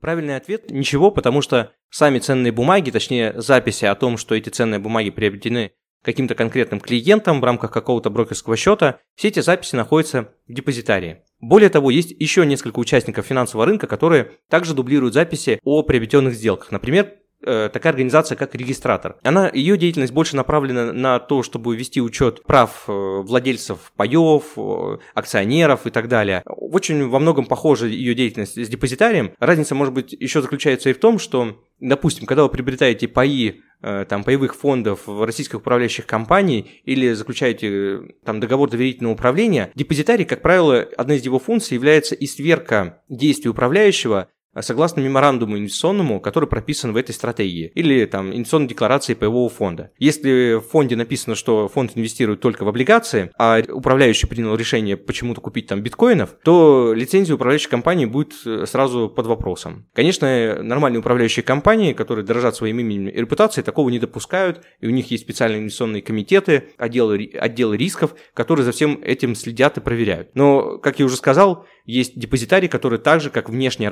Правильный 0.00 0.36
ответ– 0.36 0.70
ничего, 0.70 1.10
потому 1.10 1.42
что 1.42 1.72
сами 1.90 2.20
ценные 2.20 2.52
бумаги, 2.52 2.90
точнее 2.90 3.34
записи 3.36 3.84
о 3.84 3.94
том, 3.94 4.16
что 4.16 4.34
эти 4.34 4.48
ценные 4.48 4.78
бумаги 4.78 5.10
приобретены 5.10 5.72
каким-то 6.02 6.34
конкретным 6.34 6.80
клиентом 6.80 7.40
в 7.40 7.44
рамках 7.44 7.70
какого-то 7.70 8.10
брокерского 8.10 8.56
счета, 8.56 9.00
все 9.16 9.28
эти 9.28 9.40
записи 9.40 9.76
находятся 9.76 10.32
в 10.48 10.52
депозитарии. 10.52 11.22
Более 11.40 11.70
того, 11.70 11.90
есть 11.90 12.10
еще 12.18 12.44
несколько 12.44 12.78
участников 12.78 13.26
финансового 13.26 13.66
рынка, 13.66 13.86
которые 13.86 14.32
также 14.48 14.74
дублируют 14.74 15.14
записи 15.14 15.58
о 15.64 15.82
приобретенных 15.82 16.34
сделках. 16.34 16.70
Например, 16.70 17.14
такая 17.42 17.92
организация, 17.92 18.36
как 18.36 18.54
регистратор. 18.54 19.16
Она, 19.22 19.50
ее 19.52 19.76
деятельность 19.76 20.12
больше 20.12 20.36
направлена 20.36 20.92
на 20.92 21.18
то, 21.18 21.42
чтобы 21.42 21.76
вести 21.76 22.00
учет 22.00 22.42
прав 22.44 22.84
э, 22.88 22.92
владельцев 22.92 23.92
паев, 23.96 24.52
э, 24.56 24.98
акционеров 25.14 25.86
и 25.86 25.90
так 25.90 26.08
далее. 26.08 26.42
Очень 26.46 27.08
во 27.08 27.18
многом 27.18 27.46
похожа 27.46 27.86
ее 27.86 28.14
деятельность 28.14 28.62
с 28.62 28.68
депозитарием. 28.68 29.32
Разница, 29.38 29.74
может 29.74 29.94
быть, 29.94 30.12
еще 30.12 30.42
заключается 30.42 30.90
и 30.90 30.92
в 30.92 30.98
том, 30.98 31.18
что, 31.18 31.56
допустим, 31.80 32.26
когда 32.26 32.42
вы 32.42 32.48
приобретаете 32.48 33.08
паи 33.08 33.62
там, 33.80 34.24
паевых 34.24 34.54
фондов 34.54 35.08
российских 35.08 35.60
управляющих 35.60 36.04
компаний 36.04 36.82
или 36.84 37.14
заключаете 37.14 38.00
там, 38.26 38.38
договор 38.38 38.68
доверительного 38.68 39.14
управления, 39.14 39.70
депозитарий, 39.74 40.26
как 40.26 40.42
правило, 40.42 40.86
одна 40.98 41.14
из 41.14 41.24
его 41.24 41.38
функций 41.38 41.76
является 41.76 42.14
и 42.14 42.26
сверка 42.26 43.02
действий 43.08 43.48
управляющего 43.48 44.28
согласно 44.58 45.00
меморандуму 45.00 45.56
инвестиционному, 45.58 46.20
который 46.20 46.48
прописан 46.48 46.92
в 46.92 46.96
этой 46.96 47.12
стратегии, 47.12 47.70
или 47.74 48.04
там 48.06 48.32
инвестиционной 48.32 48.68
декларации 48.68 49.14
паевого 49.14 49.48
фонда. 49.48 49.90
Если 49.98 50.54
в 50.54 50.62
фонде 50.62 50.96
написано, 50.96 51.34
что 51.34 51.68
фонд 51.68 51.92
инвестирует 51.94 52.40
только 52.40 52.64
в 52.64 52.68
облигации, 52.68 53.30
а 53.38 53.62
управляющий 53.68 54.26
принял 54.26 54.54
решение 54.56 54.96
почему-то 54.96 55.40
купить 55.40 55.66
там 55.66 55.82
биткоинов, 55.82 56.36
то 56.44 56.92
лицензия 56.94 57.34
управляющей 57.34 57.70
компании 57.70 58.06
будет 58.06 58.34
э, 58.44 58.66
сразу 58.66 59.08
под 59.08 59.26
вопросом. 59.26 59.86
Конечно, 59.92 60.62
нормальные 60.62 61.00
управляющие 61.00 61.42
компании, 61.42 61.92
которые 61.92 62.24
дорожат 62.24 62.56
своим 62.56 62.80
именем 62.80 63.08
и 63.08 63.20
репутацией, 63.20 63.64
такого 63.64 63.88
не 63.90 63.98
допускают, 63.98 64.62
и 64.80 64.86
у 64.86 64.90
них 64.90 65.10
есть 65.10 65.24
специальные 65.24 65.60
инвестиционные 65.60 66.02
комитеты, 66.02 66.70
отделы, 66.76 67.30
отделы 67.38 67.76
рисков, 67.76 68.14
которые 68.34 68.64
за 68.64 68.72
всем 68.72 69.00
этим 69.02 69.34
следят 69.34 69.78
и 69.78 69.80
проверяют. 69.80 70.30
Но, 70.34 70.78
как 70.78 70.98
я 70.98 71.04
уже 71.04 71.16
сказал, 71.16 71.66
есть 71.84 72.18
депозитарий, 72.18 72.68
который 72.68 72.98
так 72.98 73.20
же, 73.20 73.30
как 73.30 73.48
внешняя 73.48 73.88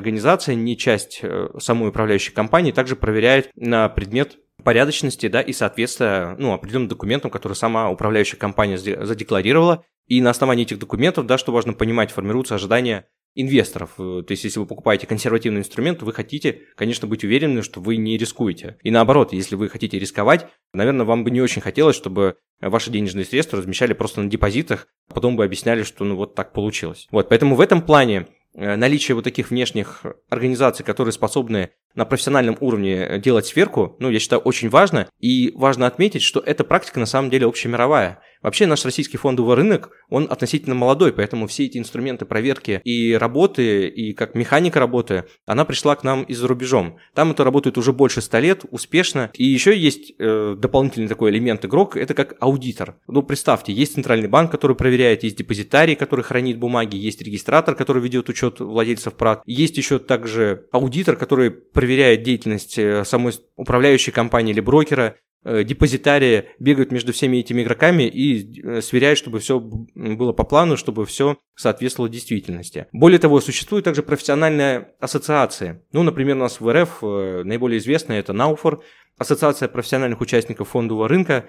организация, 0.49 0.55
не 0.55 0.76
часть 0.76 1.21
э, 1.23 1.49
самой 1.59 1.90
управляющей 1.90 2.33
компании, 2.33 2.73
также 2.73 2.97
проверяет 2.97 3.50
на 3.57 3.88
предмет 3.88 4.38
порядочности 4.64 5.28
да, 5.28 5.40
и 5.40 5.52
соответствия 5.52 6.37
ну, 6.38 6.52
определенным 6.52 6.88
документам, 6.88 7.31
которые 7.31 7.57
сама 7.57 7.90
управляющая 7.90 8.38
компания 8.38 8.78
задекларировала. 8.78 9.85
И 10.07 10.21
на 10.21 10.31
основании 10.31 10.64
этих 10.64 10.78
документов, 10.78 11.26
да, 11.26 11.38
что 11.38 11.52
важно 11.52 11.75
понимать, 11.75 12.11
формируются 12.11 12.55
ожидания 12.55 13.07
инвесторов. 13.35 13.90
То 13.97 14.26
есть, 14.31 14.43
если 14.43 14.59
вы 14.59 14.67
покупаете 14.67 15.07
консервативный 15.07 15.61
инструмент, 15.61 16.02
вы 16.02 16.12
хотите, 16.12 16.62
конечно, 16.76 17.07
быть 17.07 17.25
уверены, 17.25 17.62
что 17.62 17.81
вы 17.81 17.97
не 17.97 18.17
рискуете. 18.17 18.78
И 18.83 18.90
наоборот, 18.90 19.33
если 19.33 19.55
вы 19.55 19.69
хотите 19.69 19.99
рисковать, 19.99 20.49
наверное, 20.73 21.05
вам 21.05 21.25
бы 21.25 21.31
не 21.31 21.43
очень 21.43 21.62
хотелось, 21.62 21.95
чтобы 21.95 22.37
ваши 22.61 22.90
денежные 22.90 23.26
средства 23.26 23.59
размещали 23.59 23.93
просто 23.93 24.23
на 24.23 24.31
депозитах, 24.31 24.88
а 25.09 25.14
потом 25.14 25.37
бы 25.37 25.45
объясняли, 25.45 25.83
что 25.83 26.05
ну 26.05 26.17
вот 26.17 26.35
так 26.35 26.52
получилось. 26.52 27.07
Вот, 27.12 27.28
поэтому 27.28 27.55
в 27.55 27.61
этом 27.61 27.83
плане 27.83 28.26
Э, 28.26 28.38
наличие 28.59 29.15
вот 29.15 29.25
таких 29.25 29.50
внешних 29.50 30.05
организаций, 30.29 30.85
которые 30.85 31.12
способны 31.12 31.71
на 31.95 32.05
профессиональном 32.05 32.57
уровне 32.61 33.19
делать 33.19 33.47
сверку, 33.47 33.97
ну, 34.00 34.11
я 34.11 34.19
считаю, 34.19 34.43
очень 34.43 34.69
важно. 34.69 35.09
И 35.21 35.53
важно 35.55 35.87
отметить, 35.87 36.23
что 36.23 36.41
эта 36.41 36.65
практика 36.65 36.99
на 37.00 37.07
самом 37.07 37.31
деле 37.31 37.47
общемировая. 37.47 38.21
Вообще 38.42 38.66
наш 38.66 38.85
российский 38.85 39.16
фондовый 39.16 39.57
рынок, 39.57 39.90
он 40.09 40.28
относительно 40.30 40.75
молодой, 40.75 41.12
поэтому 41.12 41.47
все 41.47 41.66
эти 41.66 41.78
инструменты 41.78 42.25
проверки 42.25 42.80
и 42.85 43.14
работы, 43.14 43.88
и 43.88 44.12
как 44.12 44.35
механика 44.35 44.78
работы, 44.78 45.25
она 45.47 45.64
пришла 45.64 45.97
к 45.97 46.04
нам 46.04 46.23
из-за 46.25 46.47
рубежом. 46.47 46.99
Там 47.14 47.33
это 47.33 47.45
работает 47.45 47.78
уже 47.78 47.92
больше 47.92 48.21
100 48.21 48.38
лет, 48.38 48.64
успешно. 48.71 49.30
И 49.35 49.45
еще 49.45 49.76
есть 49.76 50.12
э, 50.18 50.57
дополнительный 50.59 51.09
такой 51.09 51.30
элемент 51.30 51.64
игрок, 51.64 51.97
это 51.97 52.14
как 52.14 52.37
аудитор. 52.40 52.97
Ну, 53.07 53.23
представьте, 53.23 53.73
есть 53.73 53.95
центральный 53.95 54.28
банк, 54.28 54.50
который 54.50 54.76
проверяет, 54.76 55.25
есть 55.25 55.37
депозитарий, 55.37 55.97
который 55.97 56.25
хранит 56.25 56.59
бумаги, 56.59 56.97
есть 56.97 57.21
регистратор, 57.23 57.75
который 57.75 58.02
ведет 58.02 58.28
учет 58.28 58.61
владельцев 58.61 59.14
прав. 59.14 59.42
Есть 59.47 59.76
еще 59.76 59.99
также 59.99 60.66
аудитор, 60.73 61.16
который 61.16 61.50
проверяет 61.50 62.23
деятельность 62.23 62.78
э, 62.78 63.04
самой 63.04 63.33
управляющей 63.57 64.12
компании 64.12 64.52
или 64.52 64.61
брокера, 64.61 65.16
депозитарии 65.45 66.50
бегают 66.59 66.92
между 66.92 67.12
всеми 67.12 67.38
этими 67.38 67.62
игроками 67.62 68.02
и 68.04 68.61
э, 68.61 68.80
сверяют, 68.83 69.18
чтобы 69.18 69.38
все 69.38 69.61
было 69.61 70.33
по 70.33 70.45
плану, 70.45 70.76
чтобы 70.76 71.07
все 71.07 71.38
соответствовало 71.54 72.11
действительности. 72.11 72.87
Более 72.92 73.18
того, 73.18 73.40
существуют 73.40 73.85
также 73.85 74.02
профессиональные 74.02 74.92
ассоциации. 75.00 75.83
Ну, 75.92 76.02
например, 76.02 76.37
у 76.37 76.40
нас 76.40 76.61
в 76.61 76.73
РФ 76.73 76.99
э, 77.02 77.42
наиболее 77.45 77.78
известная 77.78 78.21
это 78.21 78.33
НАУФОР, 78.33 78.83
Ассоциация 79.16 79.68
профессиональных 79.68 80.21
участников 80.21 80.68
фондового 80.68 81.09
рынка, 81.09 81.49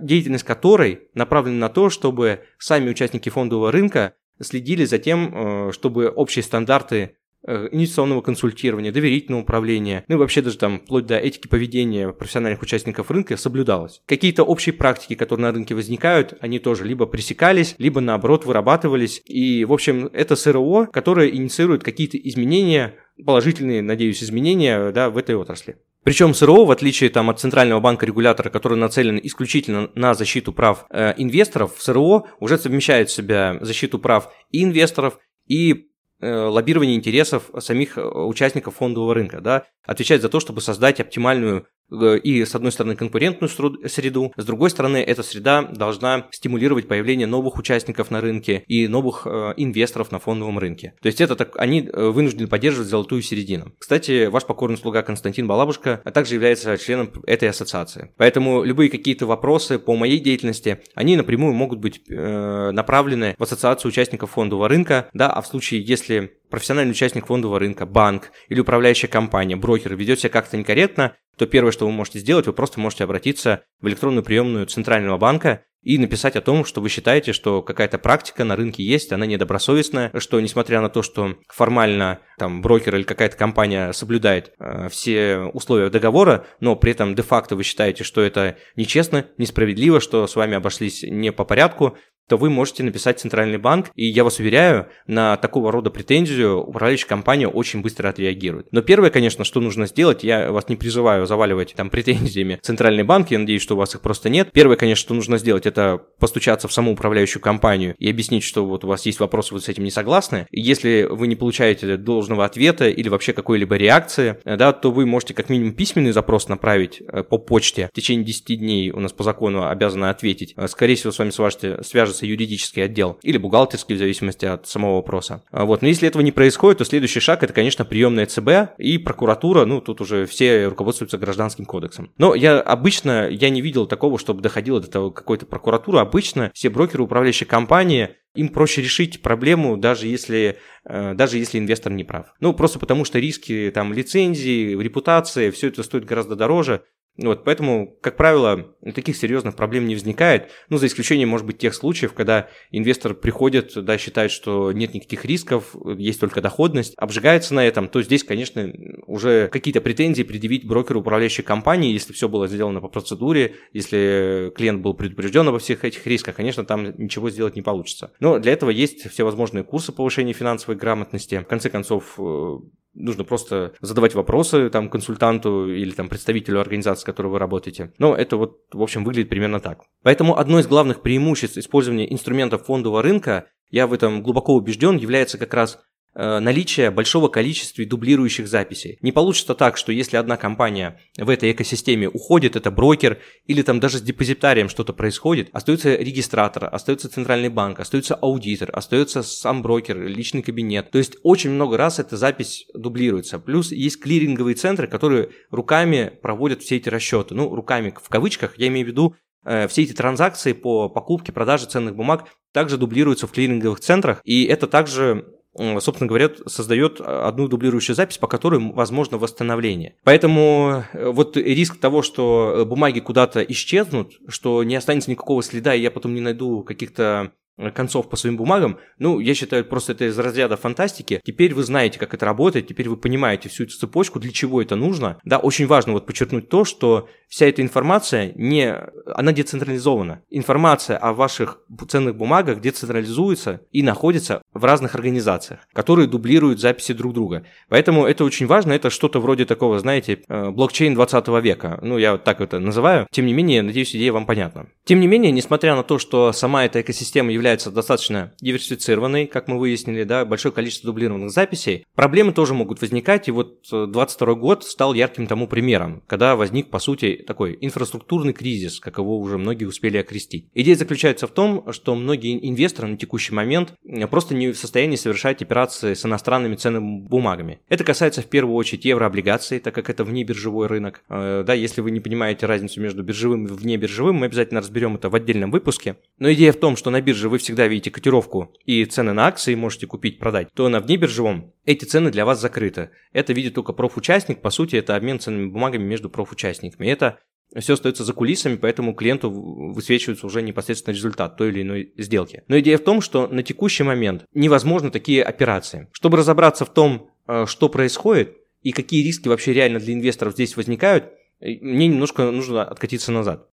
деятельность 0.00 0.44
которой 0.44 1.08
направлена 1.12 1.58
на 1.58 1.68
то, 1.68 1.90
чтобы 1.90 2.44
сами 2.58 2.88
участники 2.88 3.28
фондового 3.28 3.70
рынка 3.70 4.14
следили 4.40 4.86
за 4.86 4.98
тем, 4.98 5.72
чтобы 5.72 6.08
общие 6.08 6.42
стандарты 6.42 7.16
Э, 7.16 7.21
инвестиционного 7.46 8.20
консультирования, 8.20 8.92
доверительного 8.92 9.42
управления, 9.42 10.04
ну 10.08 10.16
и 10.16 10.18
вообще 10.18 10.42
даже 10.42 10.58
там 10.58 10.80
вплоть 10.80 11.06
до 11.06 11.18
этики 11.18 11.48
поведения 11.48 12.12
профессиональных 12.12 12.62
участников 12.62 13.10
рынка 13.10 13.36
соблюдалось. 13.36 14.02
Какие-то 14.06 14.44
общие 14.44 14.72
практики, 14.72 15.14
которые 15.14 15.46
на 15.46 15.52
рынке 15.52 15.74
возникают, 15.74 16.34
они 16.40 16.58
тоже 16.58 16.84
либо 16.84 17.06
пресекались, 17.06 17.74
либо 17.78 18.00
наоборот 18.00 18.44
вырабатывались. 18.44 19.22
И, 19.24 19.64
в 19.64 19.72
общем, 19.72 20.08
это 20.12 20.36
СРО, 20.36 20.86
которое 20.92 21.28
инициирует 21.28 21.82
какие-то 21.82 22.16
изменения, 22.16 22.94
положительные, 23.24 23.82
надеюсь, 23.82 24.22
изменения 24.22 24.90
да, 24.92 25.10
в 25.10 25.18
этой 25.18 25.34
отрасли. 25.34 25.76
Причем 26.04 26.34
СРО, 26.34 26.64
в 26.64 26.70
отличие 26.72 27.10
там, 27.10 27.30
от 27.30 27.38
Центрального 27.38 27.78
банка-регулятора, 27.78 28.50
который 28.50 28.76
нацелен 28.76 29.20
исключительно 29.22 29.90
на 29.94 30.14
защиту 30.14 30.52
прав 30.52 30.86
э, 30.90 31.14
инвесторов, 31.16 31.74
СРО 31.78 32.26
уже 32.40 32.58
совмещает 32.58 33.08
в 33.08 33.12
себя 33.12 33.58
защиту 33.60 34.00
прав 34.00 34.32
и 34.50 34.64
инвесторов, 34.64 35.18
и 35.46 35.91
Э, 35.91 35.91
лоббирование 36.26 36.96
интересов 36.96 37.50
самих 37.58 37.98
э, 37.98 38.02
участников 38.02 38.76
фондового 38.76 39.14
рынка, 39.14 39.40
да, 39.40 39.64
отвечать 39.84 40.22
за 40.22 40.28
то, 40.28 40.40
чтобы 40.40 40.60
создать 40.60 41.00
оптимальную 41.00 41.66
Э, 41.81 41.81
и, 41.92 42.44
с 42.44 42.54
одной 42.54 42.72
стороны, 42.72 42.96
конкурентную 42.96 43.48
среду, 43.48 44.32
с 44.36 44.44
другой 44.44 44.70
стороны, 44.70 44.98
эта 44.98 45.22
среда 45.22 45.62
должна 45.62 46.26
стимулировать 46.30 46.88
появление 46.88 47.26
новых 47.26 47.58
участников 47.58 48.10
на 48.10 48.20
рынке 48.20 48.64
и 48.66 48.88
новых 48.88 49.26
э, 49.26 49.54
инвесторов 49.56 50.12
на 50.12 50.18
фондовом 50.18 50.58
рынке. 50.58 50.94
То 51.02 51.06
есть 51.06 51.20
это 51.20 51.36
так, 51.36 51.56
они 51.56 51.88
э, 51.92 52.08
вынуждены 52.08 52.48
поддерживать 52.48 52.88
золотую 52.88 53.22
середину. 53.22 53.72
Кстати, 53.78 54.26
ваш 54.26 54.46
покорный 54.46 54.78
слуга 54.78 55.02
Константин 55.02 55.46
Балабушка 55.46 56.02
также 56.12 56.34
является 56.34 56.78
членом 56.78 57.12
этой 57.26 57.48
ассоциации. 57.48 58.12
Поэтому 58.16 58.64
любые 58.64 58.90
какие-то 58.90 59.26
вопросы 59.26 59.78
по 59.78 59.96
моей 59.96 60.18
деятельности, 60.18 60.80
они 60.94 61.16
напрямую 61.16 61.54
могут 61.54 61.78
быть 61.78 62.02
направлены 62.08 63.34
в 63.38 63.42
ассоциацию 63.42 63.90
участников 63.90 64.32
фондового 64.32 64.68
рынка, 64.68 65.08
да, 65.12 65.30
а 65.30 65.40
в 65.42 65.46
случае, 65.46 65.82
если 65.82 66.32
профессиональный 66.52 66.92
участник 66.92 67.26
фондового 67.26 67.58
рынка, 67.58 67.86
банк 67.86 68.30
или 68.48 68.60
управляющая 68.60 69.08
компания, 69.08 69.56
брокер 69.56 69.96
ведет 69.96 70.20
себя 70.20 70.30
как-то 70.30 70.56
некорректно, 70.56 71.16
то 71.36 71.46
первое, 71.46 71.72
что 71.72 71.86
вы 71.86 71.92
можете 71.92 72.20
сделать, 72.20 72.46
вы 72.46 72.52
просто 72.52 72.78
можете 72.78 73.04
обратиться 73.04 73.64
в 73.80 73.88
электронную 73.88 74.22
приемную 74.22 74.66
Центрального 74.66 75.16
банка 75.16 75.64
и 75.82 75.98
написать 75.98 76.36
о 76.36 76.40
том, 76.40 76.64
что 76.64 76.80
вы 76.80 76.88
считаете, 76.88 77.32
что 77.32 77.60
какая-то 77.60 77.98
практика 77.98 78.44
на 78.44 78.54
рынке 78.54 78.84
есть, 78.84 79.12
она 79.12 79.26
недобросовестная, 79.26 80.12
что 80.18 80.40
несмотря 80.40 80.80
на 80.80 80.88
то, 80.88 81.02
что 81.02 81.36
формально 81.48 82.20
там 82.38 82.62
брокер 82.62 82.94
или 82.94 83.02
какая-то 83.02 83.36
компания 83.36 83.92
соблюдает 83.92 84.52
э, 84.60 84.88
все 84.90 85.38
условия 85.38 85.90
договора, 85.90 86.46
но 86.60 86.76
при 86.76 86.92
этом 86.92 87.14
де-факто 87.14 87.56
вы 87.56 87.64
считаете, 87.64 88.04
что 88.04 88.20
это 88.20 88.56
нечестно, 88.76 89.26
несправедливо, 89.38 90.00
что 90.00 90.26
с 90.26 90.36
вами 90.36 90.54
обошлись 90.54 91.02
не 91.02 91.32
по 91.32 91.44
порядку, 91.44 91.98
то 92.28 92.36
вы 92.36 92.50
можете 92.50 92.82
написать 92.82 93.20
Центральный 93.20 93.58
банк, 93.58 93.90
и 93.94 94.06
я 94.06 94.24
вас 94.24 94.38
уверяю, 94.38 94.88
на 95.06 95.36
такого 95.36 95.72
рода 95.72 95.90
претензию 95.90 96.62
управляющая 96.62 97.08
компания 97.08 97.48
очень 97.48 97.82
быстро 97.82 98.08
отреагирует. 98.08 98.68
Но 98.70 98.82
первое, 98.82 99.10
конечно, 99.10 99.44
что 99.44 99.60
нужно 99.60 99.86
сделать, 99.86 100.24
я 100.24 100.50
вас 100.50 100.68
не 100.68 100.76
призываю 100.76 101.26
заваливать 101.26 101.74
там 101.74 101.90
претензиями 101.90 102.58
Центральный 102.62 103.02
банк, 103.02 103.30
я 103.30 103.38
надеюсь, 103.38 103.62
что 103.62 103.74
у 103.74 103.78
вас 103.78 103.94
их 103.94 104.00
просто 104.00 104.28
нет. 104.28 104.50
Первое, 104.52 104.76
конечно, 104.76 105.02
что 105.02 105.14
нужно 105.14 105.38
сделать, 105.38 105.66
это 105.66 106.00
постучаться 106.18 106.68
в 106.68 106.72
саму 106.72 106.92
управляющую 106.92 107.42
компанию 107.42 107.94
и 107.98 108.08
объяснить, 108.08 108.44
что 108.44 108.64
вот 108.64 108.84
у 108.84 108.88
вас 108.88 109.04
есть 109.06 109.20
вопросы, 109.20 109.54
вы 109.54 109.60
с 109.60 109.68
этим 109.68 109.84
не 109.84 109.90
согласны. 109.90 110.46
Если 110.50 111.06
вы 111.08 111.26
не 111.26 111.36
получаете 111.36 111.96
должного 111.96 112.44
ответа 112.44 112.88
или 112.88 113.08
вообще 113.08 113.32
какой-либо 113.32 113.76
реакции, 113.76 114.38
да, 114.44 114.72
то 114.72 114.90
вы 114.90 115.06
можете 115.06 115.34
как 115.34 115.48
минимум 115.48 115.74
письменный 115.74 116.12
запрос 116.12 116.48
направить 116.48 117.00
э, 117.00 117.22
по 117.22 117.38
почте. 117.38 117.88
В 117.92 117.96
течение 117.96 118.24
10 118.24 118.58
дней 118.58 118.90
у 118.90 119.00
нас 119.00 119.12
по 119.12 119.24
закону 119.24 119.68
обязаны 119.68 120.06
ответить. 120.06 120.54
Э, 120.56 120.68
скорее 120.68 120.94
всего, 120.94 121.12
с 121.12 121.18
вами 121.18 121.30
свяжется, 121.30 122.11
свяжется 122.12 122.26
юридический 122.26 122.84
отдел 122.84 123.18
или 123.22 123.38
бухгалтерский, 123.38 123.94
в 123.94 123.98
зависимости 123.98 124.44
от 124.44 124.66
самого 124.66 124.96
вопроса. 124.96 125.42
А 125.50 125.64
вот. 125.64 125.82
Но 125.82 125.88
если 125.88 126.08
этого 126.08 126.22
не 126.22 126.32
происходит, 126.32 126.78
то 126.78 126.84
следующий 126.84 127.20
шаг 127.20 127.42
это, 127.42 127.52
конечно, 127.52 127.84
приемная 127.84 128.26
ЦБ 128.26 128.78
и 128.78 128.98
прокуратура, 128.98 129.64
ну, 129.64 129.80
тут 129.80 130.00
уже 130.00 130.26
все 130.26 130.66
руководствуются 130.66 131.18
гражданским 131.18 131.64
кодексом. 131.64 132.12
Но 132.18 132.34
я 132.34 132.60
обычно, 132.60 133.28
я 133.28 133.50
не 133.50 133.60
видел 133.60 133.86
такого, 133.86 134.18
чтобы 134.18 134.42
доходило 134.42 134.80
до 134.80 134.90
того 134.90 135.10
какой-то 135.10 135.46
прокуратуры. 135.46 135.98
Обычно 135.98 136.50
все 136.54 136.70
брокеры, 136.70 137.02
управляющие 137.02 137.46
компании, 137.46 138.16
им 138.34 138.48
проще 138.48 138.82
решить 138.82 139.20
проблему, 139.20 139.76
даже 139.76 140.06
если, 140.06 140.58
э, 140.84 141.14
даже 141.14 141.38
если 141.38 141.58
инвестор 141.58 141.92
не 141.92 142.04
прав. 142.04 142.34
Ну, 142.40 142.54
просто 142.54 142.78
потому 142.78 143.04
что 143.04 143.18
риски 143.18 143.70
там 143.74 143.92
лицензии, 143.92 144.74
репутации, 144.76 145.50
все 145.50 145.68
это 145.68 145.82
стоит 145.82 146.04
гораздо 146.04 146.34
дороже, 146.34 146.82
вот, 147.18 147.44
поэтому, 147.44 147.94
как 148.00 148.16
правило, 148.16 148.74
таких 148.94 149.16
серьезных 149.16 149.54
проблем 149.54 149.86
не 149.86 149.94
возникает, 149.94 150.50
ну, 150.70 150.78
за 150.78 150.86
исключением, 150.86 151.28
может 151.28 151.46
быть, 151.46 151.58
тех 151.58 151.74
случаев, 151.74 152.14
когда 152.14 152.48
инвестор 152.70 153.12
приходит, 153.12 153.72
да, 153.76 153.98
считает, 153.98 154.30
что 154.30 154.72
нет 154.72 154.94
никаких 154.94 155.26
рисков, 155.26 155.76
есть 155.98 156.20
только 156.20 156.40
доходность, 156.40 156.94
обжигается 156.96 157.52
на 157.52 157.66
этом, 157.66 157.88
то 157.88 158.00
здесь, 158.00 158.24
конечно, 158.24 158.72
уже 159.06 159.48
какие-то 159.48 159.82
претензии 159.82 160.22
предъявить 160.22 160.66
брокеру 160.66 161.00
управляющей 161.00 161.44
компании, 161.44 161.92
если 161.92 162.14
все 162.14 162.30
было 162.30 162.48
сделано 162.48 162.80
по 162.80 162.88
процедуре, 162.88 163.56
если 163.74 164.50
клиент 164.56 164.80
был 164.80 164.94
предупрежден 164.94 165.46
обо 165.46 165.58
всех 165.58 165.84
этих 165.84 166.06
рисках, 166.06 166.36
конечно, 166.36 166.64
там 166.64 166.94
ничего 166.96 167.28
сделать 167.28 167.56
не 167.56 167.62
получится. 167.62 168.12
Но 168.20 168.38
для 168.38 168.52
этого 168.52 168.70
есть 168.70 169.10
всевозможные 169.10 169.64
курсы 169.64 169.92
повышения 169.92 170.32
финансовой 170.32 170.76
грамотности. 170.76 171.38
В 171.40 171.46
конце 171.46 171.68
концов, 171.68 172.14
э, 172.18 172.56
нужно 172.94 173.24
просто 173.24 173.72
задавать 173.80 174.14
вопросы 174.14 174.68
там 174.70 174.88
консультанту 174.88 175.72
или 175.72 175.90
там 175.90 176.08
представителю 176.08 176.60
организации, 176.60 177.02
с 177.02 177.04
которой 177.04 177.28
вы 177.28 177.38
работаете. 177.38 177.92
Но 177.98 178.14
это 178.14 178.36
вот, 178.36 178.60
в 178.72 178.82
общем, 178.82 179.04
выглядит 179.04 179.30
примерно 179.30 179.60
так. 179.60 179.82
Поэтому 180.02 180.38
одно 180.38 180.58
из 180.58 180.66
главных 180.66 181.02
преимуществ 181.02 181.56
использования 181.58 182.12
инструментов 182.12 182.66
фондового 182.66 183.02
рынка, 183.02 183.46
я 183.70 183.86
в 183.86 183.92
этом 183.92 184.22
глубоко 184.22 184.54
убежден, 184.54 184.96
является 184.96 185.38
как 185.38 185.54
раз 185.54 185.78
наличие 186.14 186.90
большого 186.90 187.28
количества 187.28 187.84
дублирующих 187.84 188.46
записей. 188.46 188.98
Не 189.00 189.12
получится 189.12 189.54
так, 189.54 189.76
что 189.76 189.92
если 189.92 190.16
одна 190.16 190.36
компания 190.36 191.00
в 191.16 191.28
этой 191.28 191.52
экосистеме 191.52 192.08
уходит, 192.08 192.56
это 192.56 192.70
брокер, 192.70 193.18
или 193.46 193.62
там 193.62 193.80
даже 193.80 193.98
с 193.98 194.02
депозитарием 194.02 194.68
что-то 194.68 194.92
происходит, 194.92 195.48
остается 195.52 195.94
регистратор, 195.96 196.68
остается 196.70 197.08
центральный 197.08 197.48
банк, 197.48 197.80
остается 197.80 198.14
аудитор, 198.14 198.70
остается 198.72 199.22
сам 199.22 199.62
брокер, 199.62 200.00
личный 200.06 200.42
кабинет. 200.42 200.90
То 200.90 200.98
есть 200.98 201.16
очень 201.22 201.50
много 201.50 201.76
раз 201.76 201.98
эта 201.98 202.16
запись 202.16 202.66
дублируется. 202.74 203.38
Плюс 203.38 203.72
есть 203.72 204.00
клиринговые 204.00 204.54
центры, 204.54 204.86
которые 204.86 205.30
руками 205.50 206.12
проводят 206.22 206.62
все 206.62 206.76
эти 206.76 206.88
расчеты. 206.88 207.34
Ну, 207.34 207.54
руками 207.54 207.94
в 208.02 208.08
кавычках, 208.08 208.58
я 208.58 208.68
имею 208.68 208.86
в 208.86 208.88
виду 208.88 209.16
э, 209.44 209.66
все 209.68 209.82
эти 209.82 209.92
транзакции 209.92 210.52
по 210.52 210.88
покупке, 210.88 211.32
продаже 211.32 211.66
ценных 211.66 211.96
бумаг 211.96 212.28
также 212.52 212.76
дублируются 212.76 213.26
в 213.26 213.32
клиринговых 213.32 213.80
центрах, 213.80 214.20
и 214.24 214.44
это 214.44 214.66
также 214.66 215.24
собственно 215.56 216.08
говоря, 216.08 216.30
создает 216.46 217.00
одну 217.00 217.48
дублирующую 217.48 217.94
запись, 217.94 218.18
по 218.18 218.26
которой 218.26 218.60
возможно 218.72 219.18
восстановление. 219.18 219.96
Поэтому 220.04 220.84
э, 220.92 221.10
вот 221.10 221.36
риск 221.36 221.78
того, 221.78 222.02
что 222.02 222.64
бумаги 222.66 223.00
куда-то 223.00 223.42
исчезнут, 223.42 224.12
что 224.28 224.62
не 224.64 224.76
останется 224.76 225.10
никакого 225.10 225.42
следа, 225.42 225.74
и 225.74 225.80
я 225.80 225.90
потом 225.90 226.14
не 226.14 226.20
найду 226.20 226.62
каких-то 226.62 227.32
концов 227.74 228.08
по 228.08 228.16
своим 228.16 228.36
бумагам, 228.36 228.78
ну, 228.98 229.20
я 229.20 229.34
считаю, 229.34 229.64
просто 229.64 229.92
это 229.92 230.06
из 230.06 230.18
разряда 230.18 230.56
фантастики. 230.56 231.20
Теперь 231.24 231.54
вы 231.54 231.62
знаете, 231.62 231.98
как 231.98 232.14
это 232.14 232.26
работает, 232.26 232.66
теперь 232.66 232.88
вы 232.88 232.96
понимаете 232.96 233.48
всю 233.48 233.64
эту 233.64 233.76
цепочку, 233.76 234.18
для 234.18 234.32
чего 234.32 234.60
это 234.62 234.76
нужно. 234.76 235.18
Да, 235.24 235.38
очень 235.38 235.66
важно 235.66 235.92
вот 235.92 236.06
подчеркнуть 236.06 236.48
то, 236.48 236.64
что 236.64 237.08
вся 237.28 237.46
эта 237.46 237.62
информация 237.62 238.32
не, 238.34 238.74
она 239.14 239.32
децентрализована. 239.32 240.22
Информация 240.30 240.96
о 240.96 241.12
ваших 241.12 241.60
ценных 241.88 242.16
бумагах 242.16 242.60
децентрализуется 242.60 243.60
и 243.70 243.82
находится 243.82 244.42
в 244.52 244.64
разных 244.64 244.94
организациях, 244.94 245.60
которые 245.72 246.08
дублируют 246.08 246.60
записи 246.60 246.92
друг 246.92 247.14
друга. 247.14 247.44
Поэтому 247.68 248.06
это 248.06 248.24
очень 248.24 248.46
важно, 248.46 248.72
это 248.72 248.90
что-то 248.90 249.20
вроде 249.20 249.44
такого, 249.44 249.78
знаете, 249.78 250.22
э, 250.28 250.50
блокчейн 250.50 250.94
20 250.94 251.40
века. 251.40 251.78
Ну, 251.82 251.98
я 251.98 252.12
вот 252.12 252.24
так 252.24 252.40
это 252.40 252.58
называю. 252.58 253.06
Тем 253.10 253.26
не 253.26 253.32
менее, 253.32 253.62
надеюсь, 253.62 253.94
идея 253.94 254.12
вам 254.12 254.26
понятна. 254.26 254.66
Тем 254.84 255.00
не 255.00 255.06
менее, 255.06 255.32
несмотря 255.32 255.76
на 255.76 255.82
то, 255.82 255.98
что 255.98 256.32
сама 256.32 256.64
эта 256.64 256.80
экосистема 256.80 257.32
является 257.32 257.41
достаточно 257.42 258.32
диверсифицированной, 258.40 259.26
как 259.26 259.48
мы 259.48 259.58
выяснили, 259.58 260.04
да, 260.04 260.24
большое 260.24 260.52
количество 260.52 260.86
дублированных 260.86 261.30
записей, 261.30 261.84
проблемы 261.94 262.32
тоже 262.32 262.54
могут 262.54 262.80
возникать, 262.80 263.28
и 263.28 263.30
вот 263.30 263.64
22 263.70 264.34
год 264.34 264.64
стал 264.64 264.94
ярким 264.94 265.26
тому 265.26 265.46
примером, 265.46 266.02
когда 266.06 266.36
возник, 266.36 266.70
по 266.70 266.78
сути, 266.78 267.22
такой 267.26 267.56
инфраструктурный 267.60 268.32
кризис, 268.32 268.80
как 268.80 268.98
его 268.98 269.18
уже 269.18 269.38
многие 269.38 269.64
успели 269.64 269.98
окрестить. 269.98 270.48
Идея 270.54 270.76
заключается 270.76 271.26
в 271.26 271.30
том, 271.30 271.72
что 271.72 271.94
многие 271.94 272.48
инвесторы 272.48 272.88
на 272.88 272.96
текущий 272.96 273.34
момент 273.34 273.74
просто 274.10 274.34
не 274.34 274.52
в 274.52 274.58
состоянии 274.58 274.96
совершать 274.96 275.42
операции 275.42 275.94
с 275.94 276.04
иностранными 276.04 276.56
ценными 276.56 277.00
бумагами. 277.00 277.60
Это 277.68 277.84
касается 277.84 278.22
в 278.22 278.26
первую 278.26 278.54
очередь 278.56 278.84
еврооблигаций, 278.84 279.58
так 279.58 279.74
как 279.74 279.90
это 279.90 280.04
внебиржевой 280.04 280.66
рынок. 280.66 281.02
Э, 281.08 281.44
да, 281.46 281.54
если 281.54 281.80
вы 281.80 281.90
не 281.90 282.00
понимаете 282.00 282.46
разницу 282.46 282.80
между 282.80 283.02
биржевым 283.02 283.46
и 283.46 283.48
внебиржевым, 283.48 284.16
мы 284.16 284.26
обязательно 284.26 284.60
разберем 284.60 284.96
это 284.96 285.08
в 285.08 285.14
отдельном 285.14 285.50
выпуске. 285.50 285.96
Но 286.18 286.32
идея 286.32 286.52
в 286.52 286.56
том, 286.56 286.76
что 286.76 286.90
на 286.90 287.00
бирже 287.00 287.28
вы 287.32 287.38
всегда 287.38 287.66
видите 287.66 287.90
котировку 287.90 288.54
и 288.66 288.84
цены 288.84 289.14
на 289.14 289.26
акции 289.26 289.54
можете 289.54 289.86
купить, 289.86 290.18
продать, 290.18 290.48
то 290.54 290.68
на 290.68 290.80
внебиржевом 290.80 291.54
эти 291.64 291.86
цены 291.86 292.10
для 292.10 292.26
вас 292.26 292.38
закрыты. 292.38 292.90
Это 293.14 293.32
видит 293.32 293.54
только 293.54 293.72
профучастник, 293.72 294.42
по 294.42 294.50
сути, 294.50 294.76
это 294.76 294.96
обмен 294.96 295.18
ценными 295.18 295.46
бумагами 295.46 295.82
между 295.82 296.10
профучастниками. 296.10 296.86
Это 296.88 297.20
все 297.56 297.72
остается 297.72 298.04
за 298.04 298.12
кулисами, 298.12 298.56
поэтому 298.56 298.94
клиенту 298.94 299.30
высвечивается 299.30 300.26
уже 300.26 300.42
непосредственно 300.42 300.94
результат 300.94 301.38
той 301.38 301.48
или 301.48 301.62
иной 301.62 301.94
сделки. 301.96 302.42
Но 302.48 302.58
идея 302.60 302.76
в 302.76 302.84
том, 302.84 303.00
что 303.00 303.26
на 303.28 303.42
текущий 303.42 303.82
момент 303.82 304.26
невозможны 304.34 304.90
такие 304.90 305.22
операции. 305.22 305.88
Чтобы 305.92 306.18
разобраться 306.18 306.66
в 306.66 306.74
том, 306.74 307.10
э, 307.28 307.46
что 307.46 307.70
происходит 307.70 308.36
и 308.60 308.72
какие 308.72 309.02
риски 309.02 309.28
вообще 309.28 309.54
реально 309.54 309.80
для 309.80 309.94
инвесторов 309.94 310.34
здесь 310.34 310.54
возникают, 310.54 311.04
э, 311.40 311.56
мне 311.62 311.88
немножко 311.88 312.30
нужно 312.30 312.62
откатиться 312.62 313.10
назад. 313.10 313.48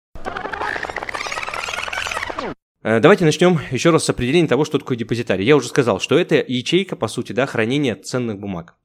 Э, 2.82 2.98
давайте 2.98 3.24
начнем 3.24 3.58
еще 3.70 3.90
раз 3.90 4.04
с 4.04 4.10
определения 4.10 4.48
того, 4.48 4.64
что 4.64 4.78
такое 4.78 4.96
депозитарий. 4.96 5.44
Я 5.44 5.56
уже 5.56 5.68
сказал, 5.68 6.00
что 6.00 6.18
это 6.18 6.36
ячейка, 6.46 6.96
по 6.96 7.08
сути, 7.08 7.32
да, 7.32 7.46
хранения 7.46 7.94
ценных 7.94 8.38
бумаг. 8.38 8.76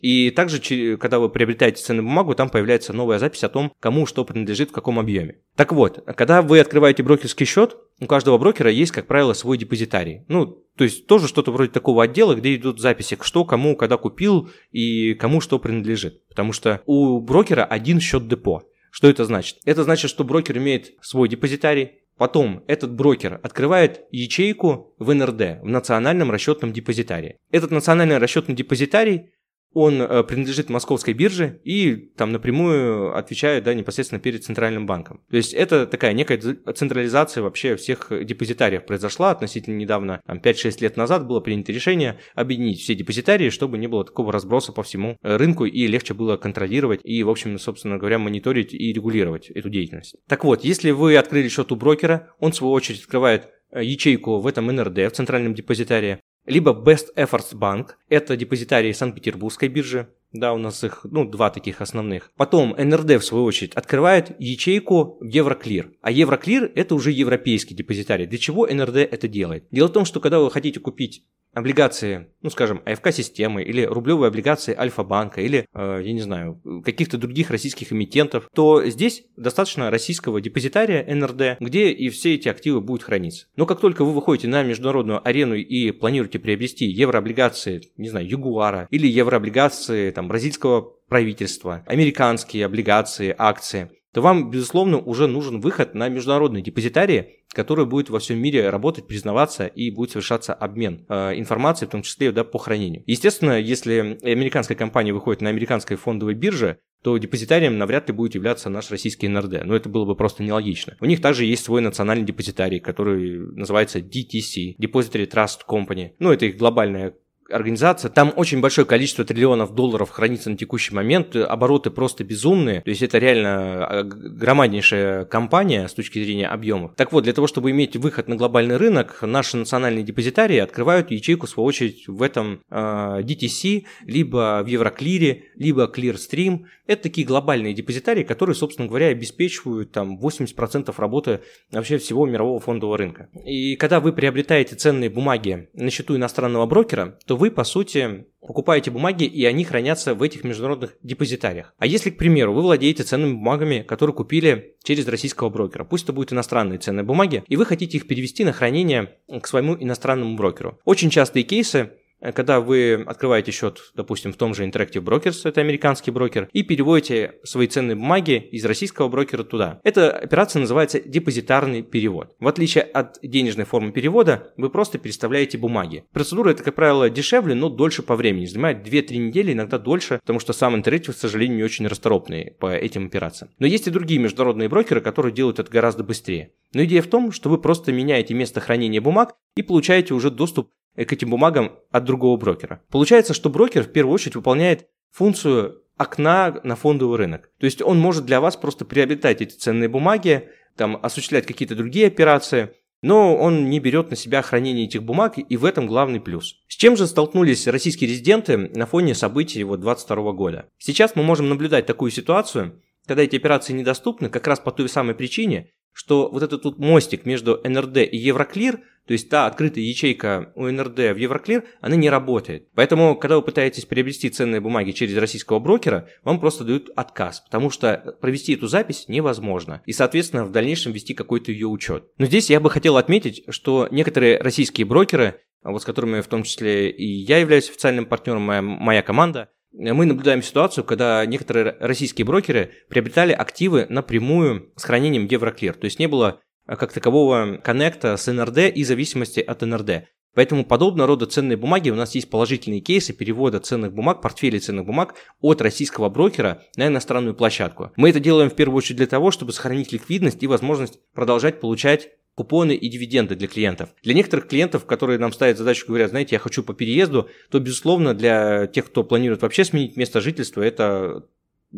И 0.00 0.30
также, 0.30 0.60
когда 0.98 1.18
вы 1.18 1.30
приобретаете 1.30 1.82
ценную 1.82 2.04
бумагу, 2.04 2.34
там 2.34 2.50
появляется 2.50 2.92
новая 2.92 3.18
запись 3.18 3.44
о 3.44 3.48
том, 3.48 3.72
кому 3.80 4.04
что 4.06 4.24
принадлежит, 4.24 4.68
в 4.68 4.72
каком 4.72 4.98
объеме. 4.98 5.38
Так 5.56 5.72
вот, 5.72 6.04
когда 6.16 6.42
вы 6.42 6.58
открываете 6.58 7.02
брокерский 7.02 7.46
счет, 7.46 7.76
у 8.00 8.06
каждого 8.06 8.36
брокера 8.36 8.70
есть, 8.70 8.92
как 8.92 9.06
правило, 9.06 9.32
свой 9.32 9.56
депозитарий. 9.56 10.24
Ну, 10.28 10.62
то 10.76 10.84
есть 10.84 11.06
тоже 11.06 11.28
что-то 11.28 11.52
вроде 11.52 11.70
такого 11.70 12.02
отдела, 12.02 12.34
где 12.34 12.56
идут 12.56 12.80
записи, 12.80 13.16
что 13.22 13.44
кому 13.44 13.76
когда 13.76 13.96
купил 13.96 14.50
и 14.72 15.14
кому 15.14 15.40
что 15.40 15.58
принадлежит. 15.58 16.26
Потому 16.28 16.52
что 16.52 16.82
у 16.84 17.20
брокера 17.20 17.64
один 17.64 18.00
счет 18.00 18.28
депо. 18.28 18.64
Что 18.90 19.08
это 19.08 19.24
значит? 19.24 19.56
Это 19.64 19.84
значит, 19.84 20.10
что 20.10 20.22
брокер 20.22 20.58
имеет 20.58 20.92
свой 21.00 21.28
депозитарий, 21.28 22.03
Потом 22.16 22.62
этот 22.68 22.94
брокер 22.94 23.40
открывает 23.42 24.04
ячейку 24.10 24.94
в 24.98 25.12
НРД, 25.12 25.62
в 25.62 25.66
национальном 25.66 26.30
расчетном 26.30 26.72
депозитарии. 26.72 27.38
Этот 27.50 27.70
национальный 27.70 28.18
расчетный 28.18 28.54
депозитарий 28.54 29.30
он 29.74 30.00
э, 30.00 30.22
принадлежит 30.22 30.70
московской 30.70 31.14
бирже 31.14 31.60
и 31.64 31.96
там 32.16 32.32
напрямую 32.32 33.16
отвечает 33.16 33.64
да, 33.64 33.74
непосредственно 33.74 34.20
перед 34.20 34.44
центральным 34.44 34.86
банком. 34.86 35.20
То 35.28 35.36
есть 35.36 35.52
это 35.52 35.86
такая 35.86 36.12
некая 36.12 36.38
централизация 36.74 37.42
вообще 37.42 37.76
всех 37.76 38.10
депозитариев 38.24 38.86
произошла 38.86 39.32
относительно 39.32 39.76
недавно, 39.76 40.20
там, 40.26 40.38
5-6 40.38 40.80
лет 40.80 40.96
назад 40.96 41.26
было 41.26 41.40
принято 41.40 41.72
решение 41.72 42.18
объединить 42.34 42.80
все 42.80 42.94
депозитарии, 42.94 43.50
чтобы 43.50 43.76
не 43.78 43.88
было 43.88 44.04
такого 44.04 44.32
разброса 44.32 44.72
по 44.72 44.82
всему 44.82 45.16
э, 45.22 45.36
рынку 45.36 45.64
и 45.64 45.86
легче 45.86 46.14
было 46.14 46.36
контролировать 46.36 47.00
и, 47.02 47.22
в 47.22 47.28
общем, 47.28 47.58
собственно 47.58 47.98
говоря, 47.98 48.18
мониторить 48.18 48.72
и 48.72 48.92
регулировать 48.92 49.50
эту 49.50 49.70
деятельность. 49.70 50.16
Так 50.28 50.44
вот, 50.44 50.64
если 50.64 50.92
вы 50.92 51.16
открыли 51.16 51.48
счет 51.48 51.72
у 51.72 51.76
брокера, 51.76 52.28
он 52.38 52.52
в 52.52 52.56
свою 52.56 52.72
очередь 52.72 53.00
открывает 53.00 53.48
э, 53.72 53.82
ячейку 53.82 54.38
в 54.38 54.46
этом 54.46 54.66
НРД, 54.66 54.98
в 54.98 55.10
центральном 55.10 55.54
депозитарии, 55.54 56.20
либо 56.46 56.72
Best 56.72 57.14
Efforts 57.16 57.54
Bank, 57.54 57.92
это 58.08 58.36
депозитарий 58.36 58.94
Санкт-Петербургской 58.94 59.68
биржи, 59.68 60.08
да, 60.34 60.52
у 60.52 60.58
нас 60.58 60.82
их, 60.82 61.06
ну, 61.08 61.24
два 61.24 61.48
таких 61.50 61.80
основных. 61.80 62.32
Потом 62.36 62.74
НРД, 62.76 63.20
в 63.20 63.24
свою 63.24 63.44
очередь, 63.44 63.72
открывает 63.74 64.34
ячейку 64.40 65.16
в 65.20 65.26
Евроклир. 65.28 65.92
А 66.02 66.10
Евроклир– 66.10 66.72
это 66.74 66.96
уже 66.96 67.12
европейский 67.12 67.72
депозитарий. 67.72 68.26
Для 68.26 68.38
чего 68.38 68.66
НРД 68.66 68.96
это 68.96 69.28
делает? 69.28 69.66
Дело 69.70 69.86
в 69.86 69.92
том, 69.92 70.04
что 70.04 70.18
когда 70.18 70.40
вы 70.40 70.50
хотите 70.50 70.80
купить 70.80 71.24
облигации, 71.54 72.28
ну, 72.42 72.50
скажем, 72.50 72.82
АФК-системы 72.84 73.62
или 73.62 73.82
рублевые 73.82 74.28
облигации 74.28 74.74
Альфа-банка 74.74 75.40
или, 75.40 75.66
э, 75.72 76.02
я 76.04 76.12
не 76.12 76.20
знаю, 76.20 76.60
каких-то 76.84 77.16
других 77.16 77.50
российских 77.50 77.92
эмитентов, 77.92 78.48
то 78.54 78.84
здесь 78.84 79.24
достаточно 79.36 79.90
российского 79.90 80.40
депозитария 80.40 81.04
НРД, 81.14 81.58
где 81.60 81.90
и 81.90 82.08
все 82.10 82.34
эти 82.34 82.48
активы 82.48 82.80
будут 82.80 83.04
храниться. 83.04 83.46
Но 83.56 83.66
как 83.66 83.80
только 83.80 84.04
вы 84.04 84.12
выходите 84.12 84.48
на 84.48 84.62
международную 84.62 85.26
арену 85.26 85.54
и 85.54 85.90
планируете 85.92 86.38
приобрести 86.38 86.86
еврооблигации, 86.86 87.82
не 87.96 88.08
знаю, 88.08 88.28
Ягуара 88.28 88.88
или 88.90 89.06
еврооблигации 89.06 90.10
там, 90.10 90.28
бразильского 90.28 90.94
правительства, 91.08 91.84
американские 91.86 92.66
облигации, 92.66 93.34
акции, 93.36 93.90
то 94.14 94.22
вам, 94.22 94.48
безусловно, 94.48 94.98
уже 94.98 95.26
нужен 95.26 95.60
выход 95.60 95.94
на 95.94 96.08
международные 96.08 96.62
депозитарии, 96.62 97.40
который 97.52 97.84
будет 97.84 98.10
во 98.10 98.20
всем 98.20 98.38
мире 98.38 98.70
работать, 98.70 99.08
признаваться 99.08 99.66
и 99.66 99.90
будет 99.90 100.12
совершаться 100.12 100.54
обмен 100.54 101.04
э, 101.08 101.32
информацией, 101.36 101.88
в 101.88 101.90
том 101.90 102.02
числе 102.02 102.30
да, 102.30 102.44
по 102.44 102.58
хранению. 102.58 103.02
Естественно, 103.06 103.60
если 103.60 104.18
американская 104.22 104.76
компания 104.76 105.12
выходит 105.12 105.42
на 105.42 105.50
американской 105.50 105.96
фондовой 105.96 106.34
бирже, 106.34 106.78
то 107.02 107.18
депозитарием 107.18 107.76
навряд 107.76 108.08
ли 108.08 108.14
будет 108.14 108.36
являться 108.36 108.70
наш 108.70 108.90
российский 108.90 109.28
НРД. 109.28 109.64
Но 109.64 109.74
это 109.74 109.88
было 109.88 110.04
бы 110.04 110.14
просто 110.14 110.42
нелогично. 110.42 110.96
У 111.00 111.06
них 111.06 111.20
также 111.20 111.44
есть 111.44 111.64
свой 111.64 111.82
национальный 111.82 112.24
депозитарий, 112.24 112.78
который 112.78 113.38
называется 113.54 113.98
DTC, 113.98 114.76
Depository 114.80 115.28
Trust 115.28 115.66
Company. 115.68 116.12
Ну, 116.20 116.32
это 116.32 116.46
их 116.46 116.56
глобальная 116.56 117.14
организация. 117.50 118.10
Там 118.10 118.32
очень 118.36 118.60
большое 118.60 118.86
количество 118.86 119.24
триллионов 119.24 119.74
долларов 119.74 120.10
хранится 120.10 120.50
на 120.50 120.56
текущий 120.56 120.94
момент, 120.94 121.36
обороты 121.36 121.90
просто 121.90 122.24
безумные, 122.24 122.80
то 122.80 122.90
есть 122.90 123.02
это 123.02 123.18
реально 123.18 123.86
а, 123.86 124.02
громаднейшая 124.02 125.24
компания 125.24 125.88
с 125.88 125.94
точки 125.94 126.22
зрения 126.22 126.48
объемов. 126.48 126.92
Так 126.96 127.12
вот, 127.12 127.24
для 127.24 127.32
того, 127.32 127.46
чтобы 127.46 127.70
иметь 127.70 127.96
выход 127.96 128.28
на 128.28 128.36
глобальный 128.36 128.76
рынок, 128.76 129.18
наши 129.22 129.56
национальные 129.56 130.04
депозитарии 130.04 130.58
открывают 130.58 131.10
ячейку, 131.10 131.46
в 131.46 131.50
свою 131.50 131.66
очередь, 131.66 132.06
в 132.08 132.22
этом 132.22 132.60
э, 132.70 132.76
DTC, 133.22 133.84
либо 134.06 134.62
в 134.64 134.66
Евроклире, 134.66 135.44
либо 135.56 135.90
Clearstream. 135.94 136.64
Это 136.86 137.02
такие 137.04 137.26
глобальные 137.26 137.72
депозитарии, 137.74 138.24
которые, 138.24 138.54
собственно 138.54 138.88
говоря, 138.88 139.06
обеспечивают 139.06 139.92
там 139.92 140.18
80% 140.18 140.92
работы 140.96 141.40
вообще 141.70 141.98
всего 141.98 142.26
мирового 142.26 142.60
фондового 142.60 142.98
рынка. 142.98 143.28
И 143.44 143.76
когда 143.76 144.00
вы 144.00 144.12
приобретаете 144.12 144.76
ценные 144.76 145.10
бумаги 145.10 145.68
на 145.72 145.90
счету 145.90 146.16
иностранного 146.16 146.66
брокера, 146.66 147.18
то 147.26 147.33
вы, 147.36 147.50
по 147.50 147.64
сути, 147.64 148.26
покупаете 148.40 148.90
бумаги, 148.90 149.24
и 149.24 149.44
они 149.44 149.64
хранятся 149.64 150.14
в 150.14 150.22
этих 150.22 150.44
международных 150.44 150.96
депозитариях. 151.02 151.74
А 151.78 151.86
если, 151.86 152.10
к 152.10 152.18
примеру, 152.18 152.52
вы 152.52 152.62
владеете 152.62 153.02
ценными 153.02 153.32
бумагами, 153.32 153.84
которые 153.86 154.14
купили 154.14 154.76
через 154.82 155.08
российского 155.08 155.48
брокера, 155.48 155.84
пусть 155.84 156.04
это 156.04 156.12
будут 156.12 156.32
иностранные 156.32 156.78
ценные 156.78 157.04
бумаги, 157.04 157.44
и 157.48 157.56
вы 157.56 157.64
хотите 157.66 157.96
их 157.96 158.06
перевести 158.06 158.44
на 158.44 158.52
хранение 158.52 159.16
к 159.40 159.46
своему 159.46 159.76
иностранному 159.78 160.36
брокеру. 160.36 160.78
Очень 160.84 161.10
частые 161.10 161.44
кейсы 161.44 161.92
когда 162.32 162.60
вы 162.60 163.04
открываете 163.06 163.52
счет, 163.52 163.92
допустим, 163.94 164.32
в 164.32 164.36
том 164.36 164.54
же 164.54 164.64
Interactive 164.64 165.02
Brokers, 165.02 165.40
это 165.44 165.60
американский 165.60 166.10
брокер, 166.10 166.48
и 166.52 166.62
переводите 166.62 167.34
свои 167.44 167.66
ценные 167.66 167.96
бумаги 167.96 168.48
из 168.52 168.64
российского 168.64 169.08
брокера 169.08 169.44
туда. 169.44 169.80
Эта 169.84 170.10
операция 170.10 170.60
называется 170.60 171.00
депозитарный 171.00 171.82
перевод. 171.82 172.34
В 172.38 172.48
отличие 172.48 172.84
от 172.84 173.18
денежной 173.22 173.64
формы 173.64 173.92
перевода, 173.92 174.52
вы 174.56 174.70
просто 174.70 174.98
переставляете 174.98 175.58
бумаги. 175.58 176.04
Процедура 176.12 176.50
это, 176.50 176.62
как 176.62 176.74
правило, 176.74 177.10
дешевле, 177.10 177.54
но 177.54 177.68
дольше 177.68 178.02
по 178.02 178.16
времени. 178.16 178.46
Занимает 178.46 178.86
2-3 178.86 179.16
недели, 179.16 179.52
иногда 179.52 179.78
дольше, 179.78 180.18
потому 180.20 180.40
что 180.40 180.52
сам 180.52 180.76
Interactive, 180.76 181.12
к 181.12 181.16
сожалению, 181.16 181.56
не 181.58 181.64
очень 181.64 181.86
расторопный 181.86 182.52
по 182.58 182.74
этим 182.74 183.06
операциям. 183.06 183.50
Но 183.58 183.66
есть 183.66 183.86
и 183.86 183.90
другие 183.90 184.20
международные 184.20 184.68
брокеры, 184.68 185.00
которые 185.00 185.32
делают 185.32 185.58
это 185.58 185.70
гораздо 185.70 186.04
быстрее. 186.04 186.52
Но 186.72 186.84
идея 186.84 187.02
в 187.02 187.06
том, 187.06 187.32
что 187.32 187.48
вы 187.48 187.58
просто 187.58 187.92
меняете 187.92 188.34
место 188.34 188.60
хранения 188.60 189.00
бумаг 189.00 189.36
и 189.56 189.62
получаете 189.62 190.14
уже 190.14 190.30
доступ 190.30 190.70
к 190.96 191.12
этим 191.12 191.30
бумагам 191.30 191.72
от 191.90 192.04
другого 192.04 192.36
брокера. 192.36 192.82
Получается, 192.90 193.34
что 193.34 193.50
брокер 193.50 193.82
в 193.82 193.92
первую 193.92 194.14
очередь 194.14 194.36
выполняет 194.36 194.88
функцию 195.10 195.82
окна 195.96 196.60
на 196.64 196.76
фондовый 196.76 197.18
рынок. 197.18 197.50
То 197.58 197.66
есть 197.66 197.82
он 197.82 197.98
может 197.98 198.24
для 198.24 198.40
вас 198.40 198.56
просто 198.56 198.84
приобретать 198.84 199.40
эти 199.40 199.54
ценные 199.54 199.88
бумаги, 199.88 200.48
там, 200.76 200.98
осуществлять 201.02 201.46
какие-то 201.46 201.76
другие 201.76 202.08
операции, 202.08 202.70
но 203.00 203.36
он 203.36 203.68
не 203.68 203.80
берет 203.80 204.10
на 204.10 204.16
себя 204.16 204.42
хранение 204.42 204.86
этих 204.86 205.02
бумаг, 205.02 205.34
и 205.36 205.56
в 205.56 205.64
этом 205.64 205.86
главный 205.86 206.20
плюс. 206.20 206.56
С 206.68 206.74
чем 206.74 206.96
же 206.96 207.06
столкнулись 207.06 207.66
российские 207.66 208.08
резиденты 208.10 208.56
на 208.56 208.86
фоне 208.86 209.14
событий 209.14 209.62
2022 209.62 210.32
года? 210.32 210.68
Сейчас 210.78 211.14
мы 211.14 211.22
можем 211.22 211.48
наблюдать 211.48 211.86
такую 211.86 212.10
ситуацию, 212.10 212.80
когда 213.06 213.22
эти 213.22 213.36
операции 213.36 213.74
недоступны, 213.74 214.30
как 214.30 214.46
раз 214.46 214.58
по 214.58 214.72
той 214.72 214.88
самой 214.88 215.14
причине, 215.14 215.70
что 215.94 216.28
вот 216.30 216.42
этот 216.42 216.62
тут 216.62 216.78
мостик 216.78 217.24
между 217.24 217.60
НРД 217.64 217.98
и 217.98 218.16
Евроклир, 218.16 218.80
то 219.06 219.12
есть 219.12 219.28
та 219.28 219.46
открытая 219.46 219.84
ячейка 219.84 220.52
у 220.54 220.66
НРД 220.66 220.98
в 221.14 221.16
Евроклир, 221.16 221.64
она 221.80 221.94
не 221.94 222.08
работает. 222.08 222.68
Поэтому, 222.74 223.16
когда 223.16 223.36
вы 223.36 223.42
пытаетесь 223.42 223.84
приобрести 223.84 224.30
ценные 224.30 224.60
бумаги 224.60 224.92
через 224.92 225.16
российского 225.16 225.58
брокера, 225.58 226.08
вам 226.24 226.40
просто 226.40 226.64
дают 226.64 226.90
отказ, 226.96 227.40
потому 227.40 227.70
что 227.70 228.16
провести 228.20 228.54
эту 228.54 228.66
запись 228.66 229.04
невозможно. 229.08 229.82
И, 229.86 229.92
соответственно, 229.92 230.44
в 230.44 230.52
дальнейшем 230.52 230.92
вести 230.92 231.14
какой-то 231.14 231.52
ее 231.52 231.68
учет. 231.68 232.04
Но 232.18 232.26
здесь 232.26 232.50
я 232.50 232.60
бы 232.60 232.70
хотел 232.70 232.96
отметить, 232.96 233.44
что 233.50 233.88
некоторые 233.90 234.38
российские 234.38 234.86
брокеры, 234.86 235.40
вот 235.62 235.82
с 235.82 235.84
которыми 235.84 236.20
в 236.20 236.26
том 236.26 236.42
числе 236.42 236.90
и 236.90 237.06
я 237.06 237.38
являюсь 237.38 237.68
официальным 237.68 238.06
партнером, 238.06 238.42
моя, 238.42 238.62
моя 238.62 239.02
команда, 239.02 239.50
мы 239.76 240.06
наблюдаем 240.06 240.42
ситуацию, 240.42 240.84
когда 240.84 241.26
некоторые 241.26 241.76
российские 241.80 242.24
брокеры 242.24 242.72
приобретали 242.88 243.32
активы 243.32 243.86
напрямую 243.88 244.72
с 244.76 244.84
хранением 244.84 245.26
Евроклир. 245.26 245.74
То 245.74 245.86
есть 245.86 245.98
не 245.98 246.06
было 246.06 246.40
э, 246.66 246.76
как 246.76 246.92
такового 246.92 247.58
коннекта 247.62 248.16
с 248.16 248.30
НРД 248.32 248.58
и 248.74 248.84
зависимости 248.84 249.40
от 249.40 249.62
НРД. 249.62 250.04
Поэтому 250.34 250.64
подобного 250.64 251.08
рода 251.08 251.26
ценные 251.26 251.56
бумаги 251.56 251.90
у 251.90 251.94
нас 251.94 252.14
есть 252.14 252.30
положительные 252.30 252.80
кейсы 252.80 253.12
перевода 253.12 253.60
ценных 253.60 253.92
бумаг, 253.92 254.20
портфелей 254.20 254.58
ценных 254.58 254.84
бумаг 254.84 255.14
от 255.40 255.60
российского 255.60 256.08
брокера 256.08 256.62
на 256.76 256.88
иностранную 256.88 257.34
площадку. 257.34 257.92
Мы 257.96 258.10
это 258.10 258.20
делаем 258.20 258.50
в 258.50 258.56
первую 258.56 258.78
очередь 258.78 258.96
для 258.98 259.06
того, 259.06 259.30
чтобы 259.30 259.52
сохранить 259.52 259.92
ликвидность 259.92 260.42
и 260.42 260.46
возможность 260.48 260.98
продолжать 261.14 261.60
получать 261.60 262.10
купоны 262.34 262.74
и 262.74 262.88
дивиденды 262.88 263.36
для 263.36 263.48
клиентов. 263.48 263.90
Для 264.02 264.14
некоторых 264.14 264.48
клиентов, 264.48 264.86
которые 264.86 265.18
нам 265.18 265.32
ставят 265.32 265.58
задачу, 265.58 265.86
говорят, 265.86 266.10
знаете, 266.10 266.34
я 266.34 266.38
хочу 266.38 266.62
по 266.62 266.74
переезду, 266.74 267.28
то, 267.50 267.60
безусловно, 267.60 268.14
для 268.14 268.66
тех, 268.66 268.86
кто 268.86 269.04
планирует 269.04 269.42
вообще 269.42 269.64
сменить 269.64 269.96
место 269.96 270.20
жительства, 270.20 270.62
это 270.62 271.24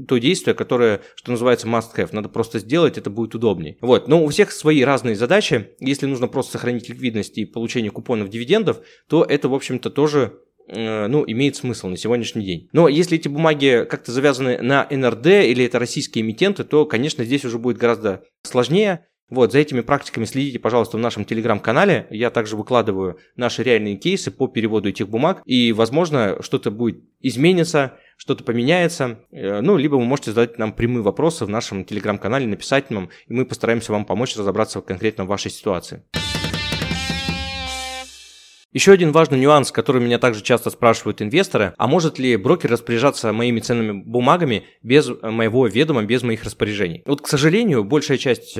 то 0.08 0.18
действие, 0.18 0.54
которое, 0.54 1.00
что 1.14 1.30
называется, 1.30 1.66
must 1.66 1.94
have. 1.96 2.10
Надо 2.12 2.28
просто 2.28 2.58
сделать, 2.58 2.98
это 2.98 3.10
будет 3.10 3.34
удобнее. 3.34 3.78
Вот. 3.80 4.08
Но 4.08 4.22
у 4.22 4.28
всех 4.28 4.52
свои 4.52 4.82
разные 4.82 5.16
задачи. 5.16 5.70
Если 5.80 6.06
нужно 6.06 6.28
просто 6.28 6.52
сохранить 6.52 6.88
ликвидность 6.88 7.38
и 7.38 7.46
получение 7.46 7.90
купонов 7.90 8.28
дивидендов, 8.28 8.80
то 9.08 9.24
это, 9.24 9.48
в 9.48 9.54
общем-то, 9.54 9.88
тоже 9.90 10.38
э, 10.68 11.06
ну, 11.06 11.24
имеет 11.26 11.56
смысл 11.56 11.88
на 11.88 11.96
сегодняшний 11.96 12.44
день. 12.44 12.68
Но 12.72 12.88
если 12.88 13.16
эти 13.16 13.28
бумаги 13.28 13.86
как-то 13.88 14.12
завязаны 14.12 14.60
на 14.60 14.86
НРД 14.90 15.26
или 15.26 15.64
это 15.64 15.78
российские 15.78 16.24
эмитенты, 16.24 16.64
то, 16.64 16.84
конечно, 16.84 17.24
здесь 17.24 17.44
уже 17.46 17.58
будет 17.58 17.78
гораздо 17.78 18.22
сложнее. 18.42 19.06
Вот, 19.28 19.50
за 19.50 19.58
этими 19.58 19.80
практиками 19.80 20.24
следите, 20.24 20.60
пожалуйста, 20.60 20.96
в 20.96 21.00
нашем 21.00 21.24
телеграм-канале. 21.24 22.06
Я 22.10 22.30
также 22.30 22.56
выкладываю 22.56 23.18
наши 23.34 23.64
реальные 23.64 23.96
кейсы 23.96 24.30
по 24.30 24.46
переводу 24.46 24.88
этих 24.88 25.08
бумаг. 25.08 25.42
И, 25.44 25.72
возможно, 25.72 26.38
что-то 26.42 26.70
будет 26.70 27.00
измениться, 27.20 27.94
что-то 28.16 28.44
поменяется. 28.44 29.18
Э, 29.32 29.60
ну, 29.62 29.76
либо 29.76 29.96
вы 29.96 30.04
можете 30.04 30.30
задать 30.30 30.58
нам 30.58 30.72
прямые 30.72 31.02
вопросы 31.02 31.44
в 31.44 31.48
нашем 31.48 31.84
телеграм-канале, 31.84 32.46
написать 32.46 32.90
нам, 32.90 33.10
и 33.26 33.32
мы 33.32 33.44
постараемся 33.44 33.90
вам 33.90 34.04
помочь 34.04 34.36
разобраться 34.36 34.80
конкретно 34.80 35.24
в 35.24 35.28
вашей 35.28 35.50
ситуации. 35.50 36.04
Еще 38.72 38.92
один 38.92 39.10
важный 39.10 39.40
нюанс, 39.40 39.72
который 39.72 40.02
меня 40.02 40.18
также 40.18 40.42
часто 40.42 40.68
спрашивают 40.70 41.22
инвесторы, 41.22 41.72
а 41.78 41.86
может 41.86 42.18
ли 42.18 42.36
брокер 42.36 42.70
распоряжаться 42.70 43.32
моими 43.32 43.60
ценными 43.60 44.02
бумагами 44.02 44.66
без 44.82 45.08
моего 45.22 45.66
ведома, 45.66 46.02
без 46.02 46.22
моих 46.22 46.44
распоряжений? 46.44 47.02
Вот, 47.06 47.22
к 47.22 47.26
сожалению, 47.26 47.84
большая 47.84 48.18
часть 48.18 48.58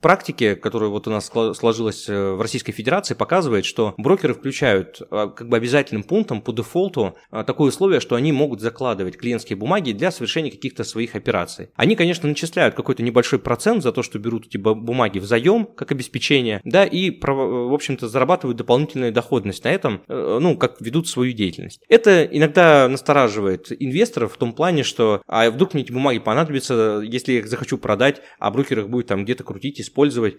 э, 0.00 0.10
практики, 0.10 0.54
которая 0.54 0.90
вот 0.90 1.06
у 1.06 1.10
нас 1.10 1.30
сложилась 1.54 2.08
э, 2.08 2.32
в 2.32 2.40
Российской 2.40 2.72
Федерации, 2.72 3.14
показывает, 3.14 3.64
что 3.64 3.94
брокеры 3.96 4.34
включают 4.34 5.00
э, 5.02 5.28
как 5.36 5.48
бы 5.48 5.56
обязательным 5.56 6.02
пунктом 6.02 6.40
по 6.40 6.52
дефолту 6.52 7.16
э, 7.30 7.44
такое 7.46 7.68
условие, 7.68 8.00
что 8.00 8.16
они 8.16 8.32
могут 8.32 8.60
закладывать 8.60 9.16
клиентские 9.16 9.56
бумаги 9.56 9.92
для 9.92 10.10
совершения 10.10 10.50
каких-то 10.50 10.84
своих 10.84 11.14
операций. 11.14 11.70
Они, 11.76 11.96
конечно, 11.96 12.28
начисляют 12.28 12.74
какой-то 12.74 13.02
небольшой 13.02 13.38
процент 13.38 13.82
за 13.82 13.92
то, 13.92 14.02
что 14.02 14.18
берут 14.18 14.46
эти 14.46 14.56
бумаги 14.56 15.18
в 15.18 15.24
заем 15.24 15.66
как 15.66 15.92
обеспечение, 15.92 16.60
да, 16.64 16.84
и, 16.84 17.10
в 17.10 17.74
общем-то, 17.74 18.08
зарабатывают 18.08 18.56
дополнительную 18.56 19.12
доходность 19.12 19.64
на 19.64 19.68
этом, 19.68 20.02
ну, 20.08 20.56
как 20.56 20.80
ведут 20.80 21.08
свою 21.08 21.32
деятельность. 21.32 21.80
Это 21.88 22.24
иногда 22.24 22.88
настораживает 22.88 23.70
инвесторов 23.80 24.34
в 24.34 24.36
том 24.36 24.52
плане, 24.52 24.82
что 24.82 25.22
а 25.26 25.50
вдруг 25.50 25.74
мне 25.74 25.82
эти 25.82 25.92
бумаги 25.92 26.18
понадобятся, 26.18 27.02
если 27.04 27.32
я 27.32 27.38
их 27.40 27.48
захочу 27.48 27.78
продать, 27.78 28.20
а 28.38 28.50
брокер 28.50 28.80
их 28.80 28.88
будет 28.88 29.06
там 29.06 29.24
где-то 29.24 29.44
крутить 29.44 29.80
и 29.80 29.82
использовать. 29.90 30.38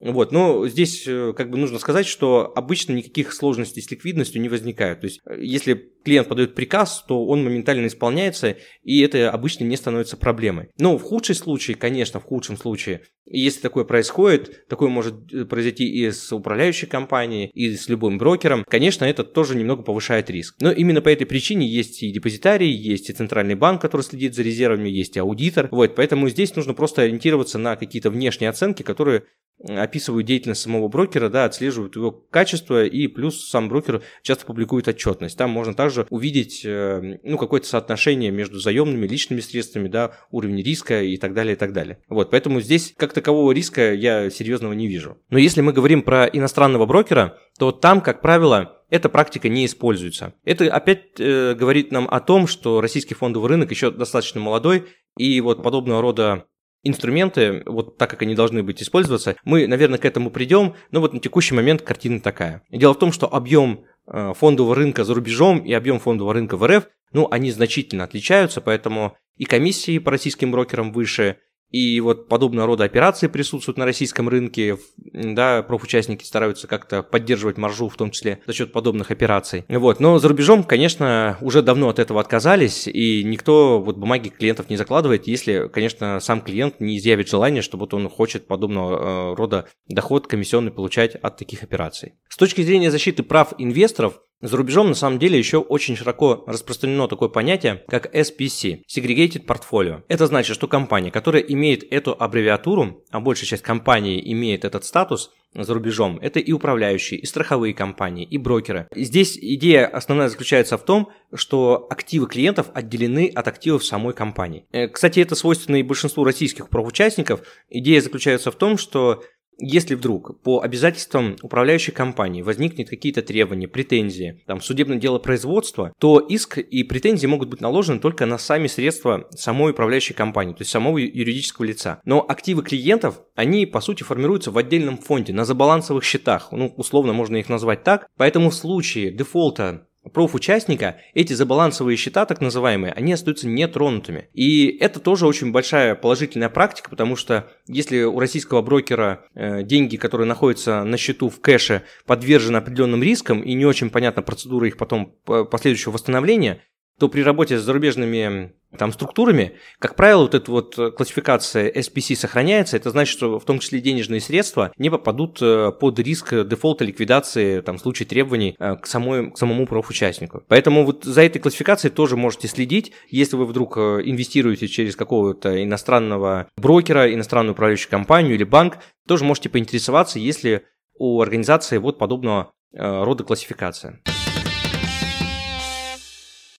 Вот, 0.00 0.30
но 0.30 0.66
здесь 0.68 1.06
э, 1.06 1.32
как 1.34 1.50
бы 1.50 1.56
нужно 1.56 1.78
сказать, 1.78 2.06
что 2.06 2.52
обычно 2.54 2.92
никаких 2.92 3.32
сложностей 3.32 3.82
с 3.82 3.90
ликвидностью 3.90 4.42
не 4.42 4.48
возникает. 4.48 5.00
То 5.00 5.06
есть, 5.06 5.20
э, 5.26 5.38
если 5.40 5.92
клиент 6.06 6.28
подает 6.28 6.54
приказ, 6.54 7.04
то 7.08 7.26
он 7.26 7.42
моментально 7.42 7.88
исполняется, 7.88 8.56
и 8.84 9.00
это 9.00 9.28
обычно 9.28 9.64
не 9.64 9.76
становится 9.76 10.16
проблемой. 10.16 10.68
Но 10.78 10.96
в 10.96 11.02
худшем 11.02 11.34
случае, 11.34 11.76
конечно, 11.76 12.20
в 12.20 12.24
худшем 12.24 12.56
случае, 12.56 13.02
если 13.28 13.60
такое 13.60 13.82
происходит, 13.82 14.68
такое 14.68 14.88
может 14.88 15.34
э, 15.34 15.44
произойти 15.46 15.84
и 15.84 16.12
с 16.12 16.32
управляющей 16.32 16.86
компанией, 16.86 17.50
и 17.54 17.74
с 17.74 17.88
любым 17.88 18.18
брокером, 18.18 18.64
конечно, 18.68 19.04
это 19.04 19.24
тоже 19.24 19.56
немного 19.56 19.82
повышает 19.82 20.30
риск. 20.30 20.54
Но 20.60 20.70
именно 20.70 21.02
по 21.02 21.08
этой 21.08 21.26
причине 21.26 21.66
есть 21.66 22.04
и 22.04 22.12
депозитарий, 22.12 22.70
есть 22.70 23.10
и 23.10 23.12
центральный 23.12 23.56
банк, 23.56 23.82
который 23.82 24.02
следит 24.02 24.36
за 24.36 24.42
резервами, 24.42 24.88
есть 24.88 25.16
и 25.16 25.20
аудитор. 25.20 25.68
Вот, 25.72 25.96
поэтому 25.96 26.28
здесь 26.28 26.54
нужно 26.54 26.72
просто 26.72 27.02
ориентироваться 27.02 27.58
на 27.58 27.74
какие-то 27.74 28.10
внешние 28.10 28.48
оценки, 28.48 28.84
которые 28.84 29.24
описывают 29.64 30.26
деятельность 30.26 30.60
самого 30.60 30.88
брокера, 30.88 31.28
да, 31.28 31.44
отслеживают 31.44 31.96
его 31.96 32.10
качество, 32.12 32.84
и 32.84 33.06
плюс 33.06 33.48
сам 33.48 33.68
брокер 33.68 34.02
часто 34.22 34.44
публикует 34.46 34.86
отчетность. 34.86 35.36
Там 35.38 35.50
можно 35.50 35.74
также 35.74 35.95
увидеть 36.10 36.62
э, 36.64 37.18
ну, 37.22 37.38
какое-то 37.38 37.66
соотношение 37.66 38.30
между 38.30 38.58
заемными, 38.58 39.06
личными 39.06 39.40
средствами, 39.40 39.88
да, 39.88 40.12
уровень 40.30 40.62
риска 40.62 41.02
и 41.02 41.16
так 41.16 41.34
далее, 41.34 41.54
и 41.54 41.56
так 41.56 41.72
далее. 41.72 41.98
Вот, 42.08 42.30
поэтому 42.30 42.60
здесь 42.60 42.94
как 42.96 43.12
такового 43.12 43.52
риска 43.52 43.94
я 43.94 44.30
серьезного 44.30 44.72
не 44.72 44.88
вижу. 44.88 45.18
Но 45.30 45.38
если 45.38 45.60
мы 45.60 45.72
говорим 45.72 46.02
про 46.02 46.26
иностранного 46.26 46.86
брокера, 46.86 47.38
то 47.58 47.72
там, 47.72 48.00
как 48.00 48.20
правило, 48.20 48.82
эта 48.90 49.08
практика 49.08 49.48
не 49.48 49.66
используется. 49.66 50.34
Это 50.44 50.66
опять 50.66 51.18
э, 51.18 51.54
говорит 51.54 51.92
нам 51.92 52.06
о 52.10 52.20
том, 52.20 52.46
что 52.46 52.80
российский 52.80 53.14
фондовый 53.14 53.48
рынок 53.48 53.70
еще 53.70 53.90
достаточно 53.90 54.40
молодой, 54.40 54.86
и 55.16 55.40
вот 55.40 55.62
подобного 55.62 56.02
рода 56.02 56.44
инструменты, 56.86 57.62
вот 57.66 57.98
так 57.98 58.10
как 58.10 58.22
они 58.22 58.34
должны 58.34 58.62
быть 58.62 58.82
использоваться, 58.82 59.36
мы, 59.44 59.66
наверное, 59.66 59.98
к 59.98 60.04
этому 60.04 60.30
придем, 60.30 60.74
но 60.90 61.00
вот 61.00 61.12
на 61.12 61.20
текущий 61.20 61.54
момент 61.54 61.82
картина 61.82 62.20
такая. 62.20 62.62
Дело 62.70 62.94
в 62.94 62.98
том, 62.98 63.12
что 63.12 63.32
объем 63.32 63.84
фондового 64.06 64.74
рынка 64.74 65.04
за 65.04 65.14
рубежом 65.14 65.58
и 65.58 65.72
объем 65.72 65.98
фондового 65.98 66.34
рынка 66.34 66.56
в 66.56 66.66
РФ, 66.66 66.88
ну, 67.12 67.28
они 67.30 67.50
значительно 67.50 68.04
отличаются, 68.04 68.60
поэтому 68.60 69.16
и 69.36 69.44
комиссии 69.44 69.98
по 69.98 70.10
российским 70.10 70.50
брокерам 70.50 70.92
выше, 70.92 71.38
и 71.76 72.00
вот 72.00 72.28
подобного 72.28 72.66
рода 72.66 72.84
операции 72.84 73.26
присутствуют 73.26 73.76
на 73.76 73.84
российском 73.84 74.30
рынке, 74.30 74.78
да, 75.12 75.62
профучастники 75.62 76.24
стараются 76.24 76.66
как-то 76.66 77.02
поддерживать 77.02 77.58
маржу, 77.58 77.90
в 77.90 77.96
том 77.96 78.10
числе 78.10 78.40
за 78.46 78.54
счет 78.54 78.72
подобных 78.72 79.10
операций. 79.10 79.64
Вот, 79.68 80.00
но 80.00 80.18
за 80.18 80.28
рубежом, 80.28 80.64
конечно, 80.64 81.36
уже 81.42 81.60
давно 81.60 81.90
от 81.90 81.98
этого 81.98 82.20
отказались, 82.20 82.88
и 82.88 83.22
никто 83.24 83.78
вот 83.82 83.98
бумаги 83.98 84.28
клиентов 84.28 84.70
не 84.70 84.76
закладывает, 84.76 85.26
если, 85.26 85.68
конечно, 85.68 86.18
сам 86.20 86.40
клиент 86.40 86.80
не 86.80 86.96
изъявит 86.96 87.28
желание, 87.28 87.60
что 87.60 87.76
вот 87.76 87.92
он 87.92 88.08
хочет 88.08 88.46
подобного 88.46 89.32
э, 89.32 89.34
рода 89.34 89.66
доход 89.86 90.26
комиссионный 90.26 90.72
получать 90.72 91.14
от 91.14 91.36
таких 91.36 91.62
операций. 91.62 92.14
С 92.28 92.38
точки 92.38 92.62
зрения 92.62 92.90
защиты 92.90 93.22
прав 93.22 93.52
инвесторов, 93.58 94.20
за 94.42 94.56
рубежом 94.56 94.88
на 94.88 94.94
самом 94.94 95.18
деле 95.18 95.38
еще 95.38 95.58
очень 95.58 95.96
широко 95.96 96.44
распространено 96.46 97.08
такое 97.08 97.28
понятие, 97.28 97.82
как 97.88 98.14
SPC– 98.14 98.82
Segregated 98.88 99.46
Portfolio. 99.46 100.02
Это 100.08 100.26
значит, 100.26 100.54
что 100.54 100.68
компания, 100.68 101.10
которая 101.10 101.42
имеет 101.42 101.90
эту 101.90 102.14
аббревиатуру, 102.18 103.02
а 103.10 103.20
большая 103.20 103.46
часть 103.46 103.62
компаний 103.62 104.22
имеет 104.32 104.64
этот 104.64 104.84
статус 104.84 105.30
за 105.54 105.72
рубежом, 105.74 106.18
это 106.20 106.38
и 106.38 106.52
управляющие, 106.52 107.18
и 107.18 107.26
страховые 107.26 107.72
компании, 107.72 108.24
и 108.24 108.36
брокеры. 108.36 108.88
Здесь 108.94 109.38
идея 109.38 109.86
основная 109.86 110.28
заключается 110.28 110.76
в 110.76 110.84
том, 110.84 111.10
что 111.34 111.86
активы 111.88 112.26
клиентов 112.26 112.66
отделены 112.74 113.30
от 113.34 113.48
активов 113.48 113.84
самой 113.84 114.12
компании. 114.12 114.66
Э, 114.72 114.88
кстати, 114.88 115.20
это 115.20 115.34
свойственно 115.34 115.76
и 115.76 115.82
большинству 115.82 116.24
российских 116.24 116.68
правоучастников. 116.68 117.40
Идея 117.70 118.00
заключается 118.00 118.50
в 118.50 118.56
том, 118.56 118.76
что 118.76 119.22
если 119.58 119.94
вдруг 119.94 120.40
по 120.42 120.60
обязательствам 120.60 121.36
управляющей 121.42 121.92
компании 121.92 122.42
возникнет 122.42 122.88
какие-то 122.88 123.22
требования, 123.22 123.68
претензии, 123.68 124.42
там, 124.46 124.60
судебное 124.60 124.98
дело 124.98 125.18
производства, 125.18 125.92
то 125.98 126.18
иск 126.18 126.58
и 126.58 126.82
претензии 126.82 127.26
могут 127.26 127.48
быть 127.48 127.60
наложены 127.60 127.98
только 127.98 128.26
на 128.26 128.38
сами 128.38 128.66
средства 128.66 129.28
самой 129.30 129.72
управляющей 129.72 130.14
компании, 130.14 130.52
то 130.52 130.60
есть 130.60 130.70
самого 130.70 130.98
юридического 130.98 131.64
лица. 131.64 132.00
Но 132.04 132.24
активы 132.26 132.62
клиентов, 132.62 133.20
они 133.34 133.66
по 133.66 133.80
сути 133.80 134.02
формируются 134.02 134.50
в 134.50 134.58
отдельном 134.58 134.98
фонде, 134.98 135.32
на 135.32 135.44
забалансовых 135.44 136.04
счетах, 136.04 136.48
ну, 136.52 136.72
условно 136.76 137.12
можно 137.12 137.36
их 137.36 137.48
назвать 137.48 137.82
так. 137.82 138.06
Поэтому 138.16 138.50
в 138.50 138.54
случае 138.54 139.12
дефолта 139.12 139.86
профучастника, 140.12 140.96
эти 141.14 141.32
забалансовые 141.32 141.96
счета, 141.96 142.26
так 142.26 142.40
называемые, 142.40 142.92
они 142.92 143.12
остаются 143.12 143.48
нетронутыми. 143.48 144.28
И 144.32 144.66
это 144.80 145.00
тоже 145.00 145.26
очень 145.26 145.52
большая 145.52 145.94
положительная 145.94 146.48
практика, 146.48 146.90
потому 146.90 147.16
что 147.16 147.48
если 147.66 148.02
у 148.02 148.18
российского 148.18 148.62
брокера 148.62 149.24
э, 149.34 149.62
деньги, 149.62 149.96
которые 149.96 150.26
находятся 150.26 150.84
на 150.84 150.96
счету 150.96 151.28
в 151.28 151.40
кэше, 151.40 151.82
подвержены 152.06 152.58
определенным 152.58 153.02
рискам 153.02 153.42
и 153.42 153.54
не 153.54 153.64
очень 153.64 153.90
понятна 153.90 154.22
процедура 154.22 154.66
их 154.66 154.76
потом 154.76 155.14
последующего 155.24 155.92
восстановления, 155.92 156.62
то 156.98 157.08
при 157.08 157.22
работе 157.22 157.58
с 157.58 157.62
зарубежными 157.62 158.52
там, 158.76 158.92
структурами, 158.92 159.56
как 159.78 159.96
правило, 159.96 160.22
вот 160.22 160.34
эта 160.34 160.50
вот 160.50 160.74
классификация 160.96 161.70
SPC 161.70 162.14
сохраняется. 162.14 162.76
Это 162.76 162.90
значит, 162.90 163.12
что 163.12 163.38
в 163.38 163.44
том 163.44 163.58
числе 163.58 163.80
денежные 163.80 164.20
средства 164.20 164.72
не 164.76 164.90
попадут 164.90 165.38
э, 165.40 165.72
под 165.72 165.98
риск 165.98 166.34
дефолта 166.46 166.84
ликвидации 166.84 167.60
там, 167.60 167.78
в 167.78 167.80
случае 167.80 168.06
требований 168.06 168.56
э, 168.58 168.76
к, 168.76 168.86
самой, 168.86 169.30
к 169.30 169.38
самому 169.38 169.66
профучастнику. 169.66 170.42
Поэтому 170.48 170.84
вот 170.84 171.04
за 171.04 171.22
этой 171.22 171.38
классификацией 171.38 171.92
тоже 171.92 172.16
можете 172.16 172.48
следить. 172.48 172.92
Если 173.08 173.36
вы 173.36 173.46
вдруг 173.46 173.76
э, 173.76 174.02
инвестируете 174.04 174.68
через 174.68 174.96
какого-то 174.96 175.62
иностранного 175.62 176.48
брокера, 176.56 177.12
иностранную 177.12 177.52
управляющую 177.52 177.90
компанию 177.90 178.34
или 178.34 178.44
банк, 178.44 178.78
тоже 179.06 179.24
можете 179.24 179.48
поинтересоваться, 179.48 180.18
если 180.18 180.64
у 180.98 181.20
организации 181.20 181.78
вот 181.78 181.98
подобного 181.98 182.52
рода 182.72 183.24
классификация. 183.24 184.00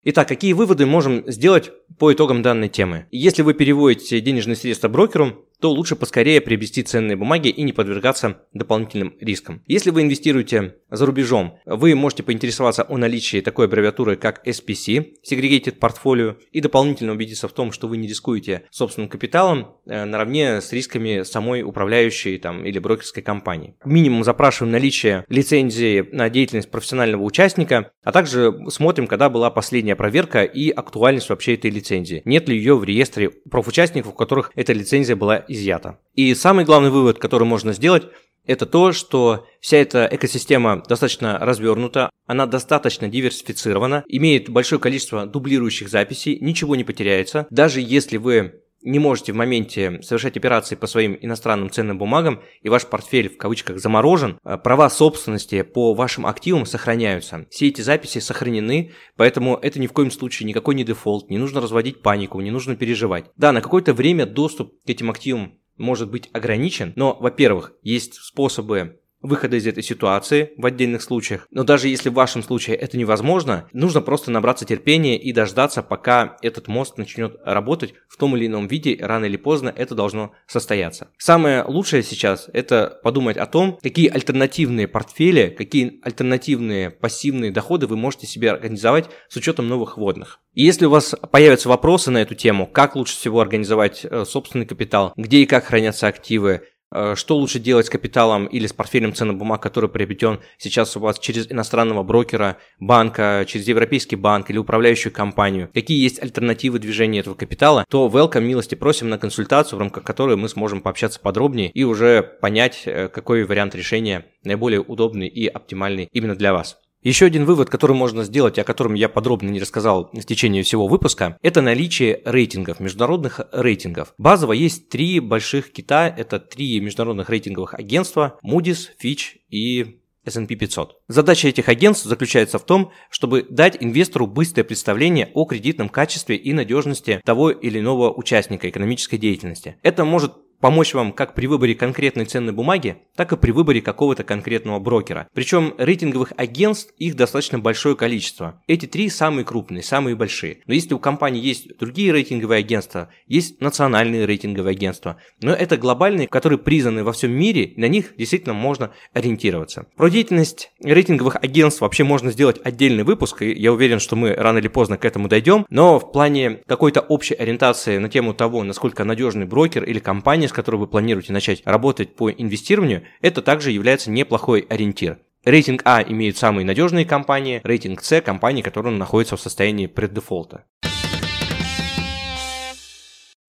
Итак, 0.08 0.28
какие 0.28 0.52
выводы 0.52 0.86
можем 0.86 1.24
сделать 1.26 1.72
по 1.98 2.12
итогам 2.12 2.40
данной 2.40 2.68
темы? 2.68 3.06
Если 3.10 3.42
вы 3.42 3.54
переводите 3.54 4.20
денежные 4.20 4.54
средства 4.54 4.86
брокеру, 4.86 5.44
то 5.60 5.70
лучше 5.70 5.96
поскорее 5.96 6.40
приобрести 6.40 6.82
ценные 6.82 7.16
бумаги 7.16 7.48
и 7.48 7.62
не 7.62 7.72
подвергаться 7.72 8.42
дополнительным 8.52 9.14
рискам. 9.20 9.62
Если 9.66 9.90
вы 9.90 10.02
инвестируете 10.02 10.76
за 10.90 11.06
рубежом, 11.06 11.58
вы 11.64 11.94
можете 11.94 12.22
поинтересоваться 12.22 12.84
о 12.88 12.96
наличии 12.96 13.40
такой 13.40 13.66
аббревиатуры, 13.66 14.16
как 14.16 14.46
SPC, 14.46 15.14
Segregated 15.28 15.78
Portfolio, 15.78 16.36
и 16.52 16.60
дополнительно 16.60 17.12
убедиться 17.12 17.48
в 17.48 17.52
том, 17.52 17.72
что 17.72 17.88
вы 17.88 17.96
не 17.96 18.08
рискуете 18.08 18.62
собственным 18.70 19.08
капиталом 19.08 19.76
э, 19.86 20.04
наравне 20.04 20.60
с 20.60 20.72
рисками 20.72 21.22
самой 21.22 21.62
управляющей 21.62 22.38
там, 22.38 22.64
или 22.64 22.78
брокерской 22.78 23.22
компании. 23.22 23.76
Минимум 23.84 24.24
запрашиваем 24.24 24.72
наличие 24.72 25.24
лицензии 25.28 26.06
на 26.12 26.28
деятельность 26.30 26.70
профессионального 26.70 27.22
участника, 27.22 27.92
а 28.04 28.12
также 28.12 28.54
смотрим, 28.68 29.06
когда 29.06 29.28
была 29.28 29.50
последняя 29.50 29.96
проверка 29.96 30.44
и 30.44 30.70
актуальность 30.70 31.28
вообще 31.28 31.54
этой 31.54 31.70
лицензии. 31.70 32.22
Нет 32.24 32.48
ли 32.48 32.56
ее 32.56 32.76
в 32.76 32.84
реестре 32.84 33.30
профучастников, 33.30 34.12
у 34.12 34.16
которых 34.16 34.52
эта 34.54 34.72
лицензия 34.72 35.16
была 35.16 35.36
изъято. 35.48 35.98
И 36.14 36.34
самый 36.34 36.64
главный 36.64 36.90
вывод, 36.90 37.18
который 37.18 37.44
можно 37.44 37.72
сделать, 37.72 38.04
это 38.46 38.64
то, 38.64 38.92
что 38.92 39.46
вся 39.60 39.78
эта 39.78 40.08
экосистема 40.10 40.82
достаточно 40.88 41.38
развернута, 41.38 42.10
она 42.26 42.46
достаточно 42.46 43.08
диверсифицирована, 43.08 44.04
имеет 44.06 44.48
большое 44.48 44.80
количество 44.80 45.26
дублирующих 45.26 45.88
записей, 45.88 46.38
ничего 46.40 46.76
не 46.76 46.84
потеряется. 46.84 47.46
Даже 47.50 47.80
если 47.80 48.16
вы 48.16 48.62
не 48.86 48.98
можете 48.98 49.32
в 49.32 49.36
моменте 49.36 50.00
совершать 50.02 50.36
операции 50.36 50.76
по 50.76 50.86
своим 50.86 51.18
иностранным 51.20 51.70
ценным 51.70 51.98
бумагам, 51.98 52.40
и 52.62 52.68
ваш 52.68 52.86
портфель 52.86 53.28
в 53.28 53.36
кавычках 53.36 53.78
заморожен, 53.78 54.38
э, 54.44 54.56
права 54.56 54.88
собственности 54.88 55.62
по 55.62 55.92
вашим 55.92 56.24
активам 56.24 56.64
сохраняются. 56.64 57.46
Все 57.50 57.68
эти 57.68 57.80
записи 57.80 58.20
сохранены, 58.20 58.92
поэтому 59.16 59.56
это 59.60 59.80
ни 59.80 59.86
в 59.86 59.92
коем 59.92 60.10
случае 60.10 60.48
никакой 60.48 60.74
не 60.74 60.84
дефолт, 60.84 61.28
не 61.28 61.38
нужно 61.38 61.60
разводить 61.60 62.00
панику, 62.00 62.40
не 62.40 62.50
нужно 62.50 62.76
переживать. 62.76 63.26
Да, 63.36 63.52
на 63.52 63.60
какое-то 63.60 63.92
время 63.92 64.24
доступ 64.24 64.72
к 64.86 64.88
этим 64.88 65.10
активам 65.10 65.58
может 65.76 66.10
быть 66.10 66.30
ограничен, 66.32 66.92
но, 66.96 67.16
во-первых, 67.18 67.72
есть 67.82 68.14
способы 68.14 69.00
выхода 69.22 69.56
из 69.56 69.66
этой 69.66 69.82
ситуации 69.82 70.52
в 70.56 70.66
отдельных 70.66 71.02
случаях. 71.02 71.46
Но 71.50 71.64
даже 71.64 71.88
если 71.88 72.08
в 72.08 72.14
вашем 72.14 72.42
случае 72.42 72.76
это 72.76 72.96
невозможно, 72.96 73.68
нужно 73.72 74.00
просто 74.00 74.30
набраться 74.30 74.64
терпения 74.64 75.18
и 75.18 75.32
дождаться, 75.32 75.82
пока 75.82 76.36
этот 76.42 76.68
мост 76.68 76.98
начнет 76.98 77.36
работать 77.44 77.94
в 78.08 78.16
том 78.16 78.36
или 78.36 78.46
ином 78.46 78.68
виде, 78.68 78.96
рано 79.00 79.24
или 79.24 79.36
поздно 79.36 79.72
это 79.74 79.94
должно 79.94 80.32
состояться. 80.46 81.08
Самое 81.18 81.64
лучшее 81.64 82.02
сейчас 82.02 82.48
это 82.52 83.00
подумать 83.02 83.36
о 83.36 83.46
том, 83.46 83.78
какие 83.82 84.08
альтернативные 84.08 84.88
портфели, 84.88 85.54
какие 85.56 86.00
альтернативные 86.02 86.90
пассивные 86.90 87.50
доходы 87.50 87.86
вы 87.86 87.96
можете 87.96 88.26
себе 88.26 88.50
организовать 88.50 89.06
с 89.28 89.36
учетом 89.36 89.68
новых 89.68 89.96
вводных. 89.96 90.40
И 90.56 90.62
если 90.62 90.86
у 90.86 90.90
вас 90.90 91.14
появятся 91.30 91.68
вопросы 91.68 92.10
на 92.10 92.18
эту 92.18 92.34
тему, 92.34 92.66
как 92.66 92.96
лучше 92.96 93.14
всего 93.14 93.40
организовать 93.40 94.04
э, 94.04 94.24
собственный 94.24 94.64
капитал, 94.64 95.12
где 95.14 95.38
и 95.38 95.46
как 95.46 95.66
хранятся 95.66 96.06
активы, 96.06 96.62
что 96.92 97.36
лучше 97.36 97.58
делать 97.58 97.86
с 97.86 97.90
капиталом 97.90 98.46
или 98.46 98.66
с 98.66 98.72
портфелем 98.72 99.14
ценных 99.14 99.36
бумаг, 99.36 99.62
который 99.62 99.90
приобретен 99.90 100.40
сейчас 100.58 100.96
у 100.96 101.00
вас 101.00 101.18
через 101.18 101.50
иностранного 101.50 102.02
брокера, 102.02 102.58
банка, 102.78 103.44
через 103.46 103.66
европейский 103.68 104.16
банк 104.16 104.50
или 104.50 104.58
управляющую 104.58 105.12
компанию, 105.12 105.68
какие 105.74 106.02
есть 106.02 106.22
альтернативы 106.22 106.78
движения 106.78 107.20
этого 107.20 107.34
капитала, 107.34 107.84
то 107.90 108.08
welcome, 108.08 108.42
милости 108.42 108.74
просим 108.74 109.08
на 109.08 109.18
консультацию, 109.18 109.78
в 109.78 109.80
рамках 109.80 110.04
которой 110.04 110.36
мы 110.36 110.48
сможем 110.48 110.80
пообщаться 110.80 111.20
подробнее 111.20 111.70
и 111.70 111.84
уже 111.84 112.22
понять, 112.22 112.82
э, 112.86 113.08
какой 113.08 113.44
вариант 113.44 113.74
решения 113.74 114.26
наиболее 114.44 114.80
удобный 114.80 115.28
и 115.28 115.46
оптимальный 115.46 116.08
именно 116.12 116.36
для 116.36 116.52
вас. 116.52 116.78
Еще 117.06 117.26
один 117.26 117.44
вывод, 117.44 117.70
который 117.70 117.94
можно 117.94 118.24
сделать, 118.24 118.58
о 118.58 118.64
котором 118.64 118.94
я 118.94 119.08
подробно 119.08 119.48
не 119.50 119.60
рассказал 119.60 120.10
в 120.12 120.24
течение 120.24 120.64
всего 120.64 120.88
выпуска, 120.88 121.38
это 121.40 121.62
наличие 121.62 122.20
рейтингов, 122.24 122.80
международных 122.80 123.42
рейтингов. 123.52 124.12
Базово 124.18 124.54
есть 124.54 124.88
три 124.88 125.20
больших 125.20 125.70
кита, 125.70 126.08
это 126.08 126.40
три 126.40 126.80
международных 126.80 127.30
рейтинговых 127.30 127.74
агентства 127.74 128.40
Moody's, 128.44 128.88
Fitch 129.00 129.36
и 129.50 130.00
S&P 130.24 130.56
500. 130.56 130.96
Задача 131.06 131.46
этих 131.46 131.68
агентств 131.68 132.06
заключается 132.06 132.58
в 132.58 132.66
том, 132.66 132.90
чтобы 133.08 133.46
дать 133.48 133.76
инвестору 133.78 134.26
быстрое 134.26 134.64
представление 134.64 135.30
о 135.32 135.44
кредитном 135.44 135.88
качестве 135.88 136.34
и 136.34 136.52
надежности 136.52 137.20
того 137.24 137.50
или 137.50 137.78
иного 137.78 138.12
участника 138.12 138.68
экономической 138.68 139.16
деятельности. 139.16 139.76
Это 139.84 140.04
может 140.04 140.32
помочь 140.60 140.94
вам 140.94 141.12
как 141.12 141.34
при 141.34 141.46
выборе 141.46 141.74
конкретной 141.74 142.24
ценной 142.24 142.52
бумаги, 142.52 142.98
так 143.14 143.32
и 143.32 143.36
при 143.36 143.50
выборе 143.50 143.80
какого-то 143.80 144.24
конкретного 144.24 144.78
брокера. 144.78 145.28
Причем 145.34 145.74
рейтинговых 145.78 146.32
агентств 146.36 146.92
их 146.98 147.16
достаточно 147.16 147.58
большое 147.58 147.96
количество. 147.96 148.62
Эти 148.66 148.86
три 148.86 149.08
самые 149.08 149.44
крупные, 149.44 149.82
самые 149.82 150.16
большие. 150.16 150.58
Но 150.66 150.74
если 150.74 150.94
у 150.94 150.98
компании 150.98 151.42
есть 151.42 151.76
другие 151.78 152.12
рейтинговые 152.12 152.60
агентства, 152.60 153.08
есть 153.26 153.60
национальные 153.60 154.26
рейтинговые 154.26 154.72
агентства, 154.72 155.18
но 155.40 155.52
это 155.52 155.76
глобальные, 155.76 156.28
которые 156.28 156.58
признаны 156.58 157.04
во 157.04 157.12
всем 157.12 157.32
мире, 157.32 157.64
и 157.64 157.80
на 157.80 157.88
них 157.88 158.14
действительно 158.16 158.54
можно 158.54 158.92
ориентироваться. 159.12 159.86
Про 159.96 160.10
деятельность 160.10 160.70
рейтинговых 160.82 161.36
агентств 161.36 161.80
вообще 161.80 162.04
можно 162.04 162.30
сделать 162.30 162.60
отдельный 162.64 163.04
выпуск, 163.04 163.42
и 163.42 163.52
я 163.52 163.72
уверен, 163.72 164.00
что 164.00 164.16
мы 164.16 164.34
рано 164.34 164.58
или 164.58 164.68
поздно 164.68 164.96
к 164.96 165.04
этому 165.04 165.28
дойдем, 165.28 165.66
но 165.70 165.98
в 165.98 166.12
плане 166.12 166.60
какой-то 166.66 167.00
общей 167.00 167.34
ориентации 167.34 167.98
на 167.98 168.08
тему 168.08 168.34
того, 168.34 168.62
насколько 168.64 169.04
надежный 169.04 169.46
брокер 169.46 169.84
или 169.84 169.98
компания 169.98 170.45
компания, 170.46 170.48
с 170.48 170.52
которой 170.52 170.76
вы 170.76 170.86
планируете 170.86 171.32
начать 171.32 171.62
работать 171.64 172.14
по 172.14 172.30
инвестированию, 172.30 173.02
это 173.20 173.42
также 173.42 173.70
является 173.70 174.10
неплохой 174.10 174.66
ориентир. 174.68 175.18
Рейтинг 175.44 175.82
А 175.84 176.02
имеют 176.02 176.36
самые 176.36 176.64
надежные 176.64 177.04
компании, 177.04 177.60
рейтинг 177.64 178.02
С– 178.02 178.20
компании, 178.22 178.62
которые 178.62 178.94
находятся 178.94 179.36
в 179.36 179.40
состоянии 179.40 179.86
преддефолта. 179.86 180.64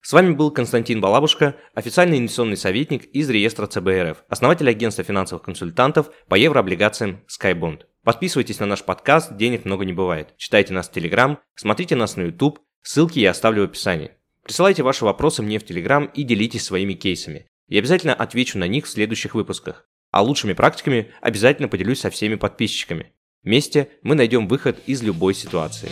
С 0.02 0.14
вами 0.14 0.34
был 0.34 0.52
Константин 0.52 1.02
Балабушка, 1.02 1.56
официальный 1.76 2.18
инвестиционный 2.18 2.56
советник 2.56 3.06
из 3.14 3.30
реестра 3.30 3.68
ЦБРФ, 3.68 4.24
основатель 4.30 4.70
агентства 4.70 5.04
финансовых 5.04 5.44
консультантов 5.44 6.12
по 6.30 6.36
еврооблигациям 6.36 7.20
SkyBond. 7.28 7.82
Подписывайтесь 8.04 8.60
на 8.60 8.68
наш 8.68 8.84
подкаст 8.84 9.36
«Денег 9.36 9.66
много 9.66 9.84
не 9.84 9.92
бывает». 9.92 10.34
Читайте 10.38 10.74
нас 10.74 10.88
в 10.88 10.94
Телеграм, 10.94 11.40
смотрите 11.56 11.96
нас 11.96 12.16
на 12.16 12.24
YouTube, 12.24 12.60
ссылки 12.82 13.20
я 13.20 13.32
оставлю 13.32 13.64
в 13.64 13.66
описании. 13.66 14.12
Присылайте 14.48 14.82
ваши 14.82 15.04
вопросы 15.04 15.44
мне 15.44 15.60
в 15.60 15.66
Телеграм 15.66 16.06
и 16.06 16.24
делитесь 16.24 16.64
своими 16.64 16.94
кейсами. 16.94 17.48
Я 17.68 17.80
обязательно 17.80 18.14
отвечу 18.14 18.58
на 18.58 18.66
них 18.66 18.86
в 18.86 18.90
следующих 18.90 19.36
выпусках. 19.36 19.86
А 20.12 20.22
лучшими 20.22 20.54
практиками 20.54 21.12
обязательно 21.20 21.68
поделюсь 21.68 22.00
со 22.00 22.10
всеми 22.10 22.36
подписчиками. 22.36 23.12
Вместе 23.44 23.90
мы 24.04 24.16
найдем 24.16 24.48
выход 24.48 24.80
из 24.86 25.04
любой 25.04 25.34
ситуации. 25.34 25.92